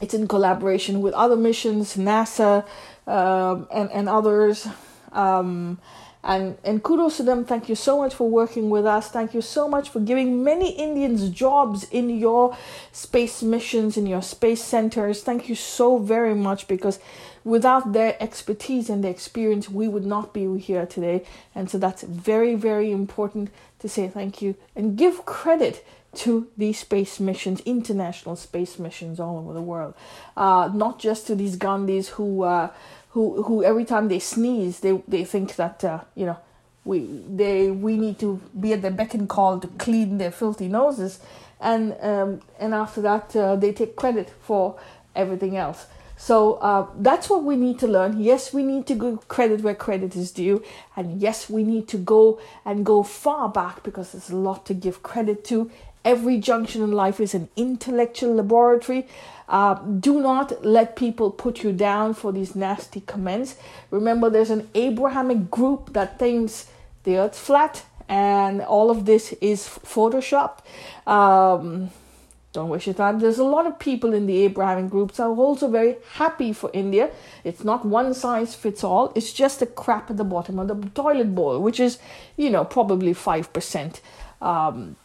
it's 0.00 0.14
in 0.14 0.26
collaboration 0.26 1.00
with 1.00 1.14
other 1.14 1.36
missions, 1.36 1.96
NASA, 1.96 2.66
um, 3.06 3.68
and, 3.72 3.90
and 3.92 4.08
others. 4.08 4.66
Um, 5.12 5.78
and 6.24 6.56
and 6.64 6.82
kudos 6.82 7.16
to 7.16 7.22
them. 7.22 7.44
Thank 7.44 7.68
you 7.68 7.74
so 7.74 7.98
much 7.98 8.14
for 8.14 8.28
working 8.28 8.70
with 8.70 8.86
us. 8.86 9.08
Thank 9.08 9.34
you 9.34 9.40
so 9.40 9.68
much 9.68 9.88
for 9.88 10.00
giving 10.00 10.44
many 10.44 10.70
indians 10.70 11.28
jobs 11.30 11.84
in 11.90 12.10
your 12.10 12.56
space 12.92 13.42
missions 13.42 13.96
in 13.96 14.06
your 14.06 14.22
space 14.22 14.62
centers. 14.62 15.22
Thank 15.22 15.48
you 15.48 15.54
so 15.54 15.98
very 15.98 16.34
much 16.34 16.68
because 16.68 17.00
without 17.44 17.92
their 17.92 18.16
expertise 18.22 18.88
and 18.88 19.02
their 19.02 19.10
experience 19.10 19.68
we 19.68 19.88
would 19.88 20.06
not 20.06 20.32
be 20.32 20.58
here 20.58 20.86
today. 20.86 21.24
And 21.54 21.68
so 21.68 21.78
that's 21.78 22.02
very 22.02 22.54
very 22.54 22.92
important 22.92 23.50
to 23.80 23.88
say 23.88 24.08
thank 24.08 24.40
you 24.40 24.54
and 24.76 24.96
give 24.96 25.26
credit 25.26 25.84
to 26.14 26.48
these 26.58 26.78
space 26.78 27.18
missions, 27.18 27.60
international 27.60 28.36
space 28.36 28.78
missions 28.78 29.18
all 29.18 29.38
over 29.38 29.54
the 29.54 29.62
world, 29.62 29.94
uh, 30.36 30.70
not 30.74 30.98
just 30.98 31.26
to 31.26 31.34
these 31.34 31.56
Gandhis 31.56 32.08
who 32.08 32.42
uh, 32.42 32.68
who 33.12 33.42
who 33.44 33.62
every 33.62 33.84
time 33.84 34.08
they 34.08 34.18
sneeze 34.18 34.80
they 34.80 35.02
they 35.08 35.24
think 35.24 35.56
that 35.56 35.84
uh, 35.84 36.00
you 36.14 36.26
know 36.26 36.38
we 36.84 37.22
they 37.28 37.70
we 37.70 37.96
need 37.96 38.18
to 38.18 38.40
be 38.58 38.72
at 38.72 38.82
the 38.82 38.90
beck 38.90 39.14
and 39.14 39.28
call 39.28 39.60
to 39.60 39.68
clean 39.78 40.18
their 40.18 40.32
filthy 40.32 40.68
noses 40.68 41.20
and 41.60 41.96
um, 42.00 42.40
and 42.58 42.74
after 42.74 43.00
that 43.00 43.34
uh, 43.36 43.56
they 43.56 43.72
take 43.72 43.96
credit 43.96 44.28
for 44.42 44.78
everything 45.14 45.56
else. 45.56 45.86
So 46.16 46.54
uh, 46.54 46.86
that's 46.98 47.28
what 47.28 47.42
we 47.42 47.56
need 47.56 47.80
to 47.80 47.88
learn. 47.88 48.20
Yes, 48.20 48.52
we 48.52 48.62
need 48.62 48.86
to 48.86 48.94
give 48.94 49.26
credit 49.26 49.62
where 49.62 49.74
credit 49.74 50.14
is 50.14 50.30
due, 50.30 50.62
and 50.96 51.20
yes, 51.20 51.50
we 51.50 51.64
need 51.64 51.88
to 51.88 51.96
go 51.96 52.40
and 52.64 52.86
go 52.86 53.02
far 53.02 53.48
back 53.48 53.82
because 53.82 54.12
there's 54.12 54.30
a 54.30 54.36
lot 54.36 54.64
to 54.66 54.74
give 54.74 55.02
credit 55.02 55.44
to. 55.46 55.70
Every 56.04 56.38
junction 56.38 56.82
in 56.82 56.92
life 56.92 57.20
is 57.20 57.34
an 57.34 57.48
intellectual 57.56 58.34
laboratory. 58.34 59.06
Uh, 59.48 59.74
do 59.74 60.20
not 60.20 60.64
let 60.64 60.96
people 60.96 61.30
put 61.30 61.62
you 61.62 61.72
down 61.72 62.14
for 62.14 62.32
these 62.32 62.56
nasty 62.56 63.00
comments. 63.00 63.56
Remember, 63.90 64.30
there's 64.30 64.50
an 64.50 64.68
Abrahamic 64.74 65.50
group 65.50 65.92
that 65.92 66.18
thinks 66.18 66.66
the 67.04 67.18
earth's 67.18 67.38
flat 67.38 67.84
and 68.08 68.60
all 68.62 68.90
of 68.90 69.06
this 69.06 69.32
is 69.40 69.62
photoshopped. 69.62 70.58
Um, 71.06 71.90
don't 72.52 72.68
waste 72.68 72.86
your 72.86 72.94
time. 72.94 73.18
There's 73.18 73.38
a 73.38 73.44
lot 73.44 73.66
of 73.66 73.78
people 73.78 74.12
in 74.12 74.26
the 74.26 74.44
Abrahamic 74.44 74.90
groups 74.90 75.18
are 75.18 75.30
also 75.30 75.68
very 75.68 75.96
happy 76.14 76.52
for 76.52 76.70
India. 76.74 77.10
It's 77.44 77.64
not 77.64 77.86
one 77.86 78.12
size 78.12 78.54
fits 78.54 78.84
all. 78.84 79.12
It's 79.14 79.32
just 79.32 79.62
a 79.62 79.66
crap 79.66 80.10
at 80.10 80.18
the 80.18 80.24
bottom 80.24 80.58
of 80.58 80.68
the 80.68 80.88
toilet 80.90 81.34
bowl, 81.34 81.60
which 81.60 81.80
is, 81.80 81.98
you 82.36 82.50
know, 82.50 82.64
probably 82.64 83.14
5%. 83.14 84.00
Um, 84.42 84.96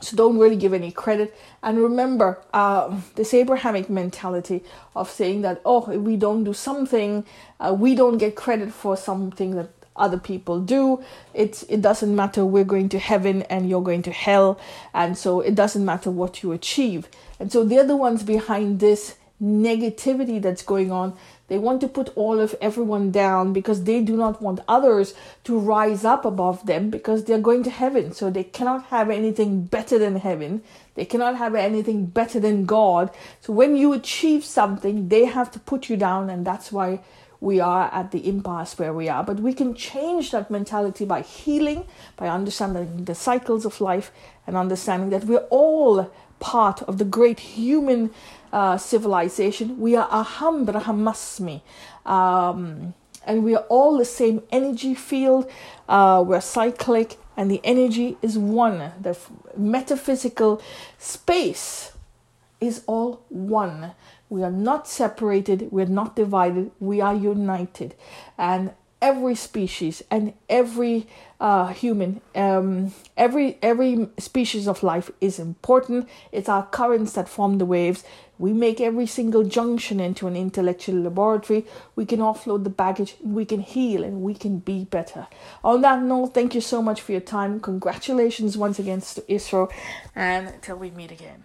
so 0.00 0.16
don't 0.16 0.38
really 0.38 0.56
give 0.56 0.72
any 0.72 0.90
credit. 0.90 1.36
And 1.62 1.78
remember, 1.78 2.40
uh, 2.52 3.00
this 3.14 3.34
Abrahamic 3.34 3.90
mentality 3.90 4.62
of 4.94 5.10
saying 5.10 5.42
that, 5.42 5.60
oh, 5.64 5.90
if 5.90 6.00
we 6.00 6.16
don't 6.16 6.44
do 6.44 6.52
something, 6.52 7.24
uh, 7.60 7.74
we 7.78 7.94
don't 7.94 8.18
get 8.18 8.36
credit 8.36 8.72
for 8.72 8.96
something 8.96 9.56
that 9.56 9.70
other 9.96 10.18
people 10.18 10.60
do. 10.60 11.02
It 11.34 11.64
it 11.68 11.82
doesn't 11.82 12.14
matter. 12.14 12.44
We're 12.44 12.64
going 12.64 12.88
to 12.90 12.98
heaven 12.98 13.42
and 13.42 13.68
you're 13.68 13.82
going 13.82 14.02
to 14.02 14.12
hell, 14.12 14.58
and 14.94 15.18
so 15.18 15.40
it 15.40 15.54
doesn't 15.54 15.84
matter 15.84 16.10
what 16.10 16.42
you 16.42 16.52
achieve. 16.52 17.08
And 17.40 17.50
so 17.52 17.64
they're 17.64 17.84
the 17.86 17.96
ones 17.96 18.22
behind 18.22 18.80
this 18.80 19.16
negativity 19.42 20.40
that's 20.40 20.62
going 20.62 20.90
on. 20.90 21.16
They 21.48 21.58
want 21.58 21.80
to 21.80 21.88
put 21.88 22.16
all 22.16 22.38
of 22.40 22.54
everyone 22.60 23.10
down 23.10 23.52
because 23.52 23.84
they 23.84 24.02
do 24.02 24.16
not 24.16 24.40
want 24.40 24.60
others 24.68 25.14
to 25.44 25.58
rise 25.58 26.04
up 26.04 26.24
above 26.24 26.66
them 26.66 26.90
because 26.90 27.24
they're 27.24 27.40
going 27.40 27.62
to 27.64 27.70
heaven. 27.70 28.12
So 28.12 28.30
they 28.30 28.44
cannot 28.44 28.84
have 28.86 29.10
anything 29.10 29.62
better 29.64 29.98
than 29.98 30.16
heaven. 30.16 30.62
They 30.94 31.06
cannot 31.06 31.36
have 31.36 31.54
anything 31.54 32.06
better 32.06 32.38
than 32.38 32.66
God. 32.66 33.10
So 33.40 33.52
when 33.52 33.76
you 33.76 33.92
achieve 33.92 34.44
something, 34.44 35.08
they 35.08 35.24
have 35.24 35.50
to 35.52 35.58
put 35.58 35.88
you 35.88 35.96
down, 35.96 36.28
and 36.28 36.46
that's 36.46 36.70
why 36.70 37.00
we 37.40 37.60
are 37.60 37.88
at 37.94 38.10
the 38.10 38.28
impasse 38.28 38.78
where 38.78 38.92
we 38.92 39.08
are. 39.08 39.22
But 39.24 39.40
we 39.40 39.54
can 39.54 39.74
change 39.74 40.32
that 40.32 40.50
mentality 40.50 41.04
by 41.04 41.22
healing, 41.22 41.86
by 42.16 42.28
understanding 42.28 43.04
the 43.04 43.14
cycles 43.14 43.64
of 43.64 43.80
life, 43.80 44.10
and 44.46 44.56
understanding 44.56 45.10
that 45.10 45.24
we're 45.24 45.46
all 45.50 46.10
part 46.40 46.82
of 46.82 46.98
the 46.98 47.04
great 47.04 47.40
human 47.40 48.10
uh, 48.52 48.78
civilization. 48.78 49.78
We 49.78 49.96
are 49.96 50.08
aham 50.08 50.66
brahmasmi. 50.66 51.62
Um, 52.06 52.94
and 53.26 53.44
we 53.44 53.54
are 53.54 53.64
all 53.68 53.98
the 53.98 54.04
same 54.04 54.42
energy 54.50 54.94
field. 54.94 55.50
Uh, 55.88 56.24
we're 56.26 56.40
cyclic, 56.40 57.16
and 57.36 57.50
the 57.50 57.60
energy 57.62 58.16
is 58.22 58.38
one. 58.38 58.92
The 59.00 59.18
metaphysical 59.56 60.62
space 60.98 61.92
is 62.60 62.82
all 62.86 63.24
one. 63.28 63.92
We 64.30 64.42
are 64.42 64.50
not 64.50 64.86
separated, 64.88 65.68
we're 65.70 65.86
not 65.86 66.16
divided, 66.16 66.70
we 66.80 67.00
are 67.00 67.14
united. 67.14 67.94
And 68.36 68.72
every 69.00 69.34
species 69.34 70.02
and 70.10 70.32
every 70.48 71.06
uh, 71.40 71.68
human, 71.68 72.20
um, 72.34 72.92
every 73.16 73.58
every 73.62 74.08
species 74.18 74.66
of 74.66 74.82
life 74.82 75.10
is 75.20 75.38
important. 75.38 76.08
It's 76.32 76.48
our 76.48 76.66
currents 76.66 77.12
that 77.12 77.28
form 77.28 77.58
the 77.58 77.64
waves. 77.64 78.04
We 78.38 78.52
make 78.52 78.80
every 78.80 79.06
single 79.06 79.42
junction 79.44 79.98
into 79.98 80.26
an 80.28 80.36
intellectual 80.36 80.96
laboratory. 80.96 81.66
We 81.96 82.06
can 82.06 82.20
offload 82.20 82.62
the 82.64 82.70
baggage, 82.70 83.16
we 83.20 83.44
can 83.44 83.60
heal, 83.60 84.04
and 84.04 84.22
we 84.22 84.34
can 84.34 84.60
be 84.60 84.84
better. 84.84 85.26
On 85.64 85.80
that 85.82 86.02
note, 86.02 86.34
thank 86.34 86.54
you 86.54 86.60
so 86.60 86.80
much 86.80 87.00
for 87.00 87.12
your 87.12 87.20
time. 87.20 87.60
Congratulations 87.60 88.56
once 88.56 88.78
again 88.78 89.00
to 89.00 89.20
ISRO, 89.22 89.70
and 90.14 90.54
till 90.62 90.76
we 90.76 90.90
meet 90.90 91.10
again. 91.10 91.44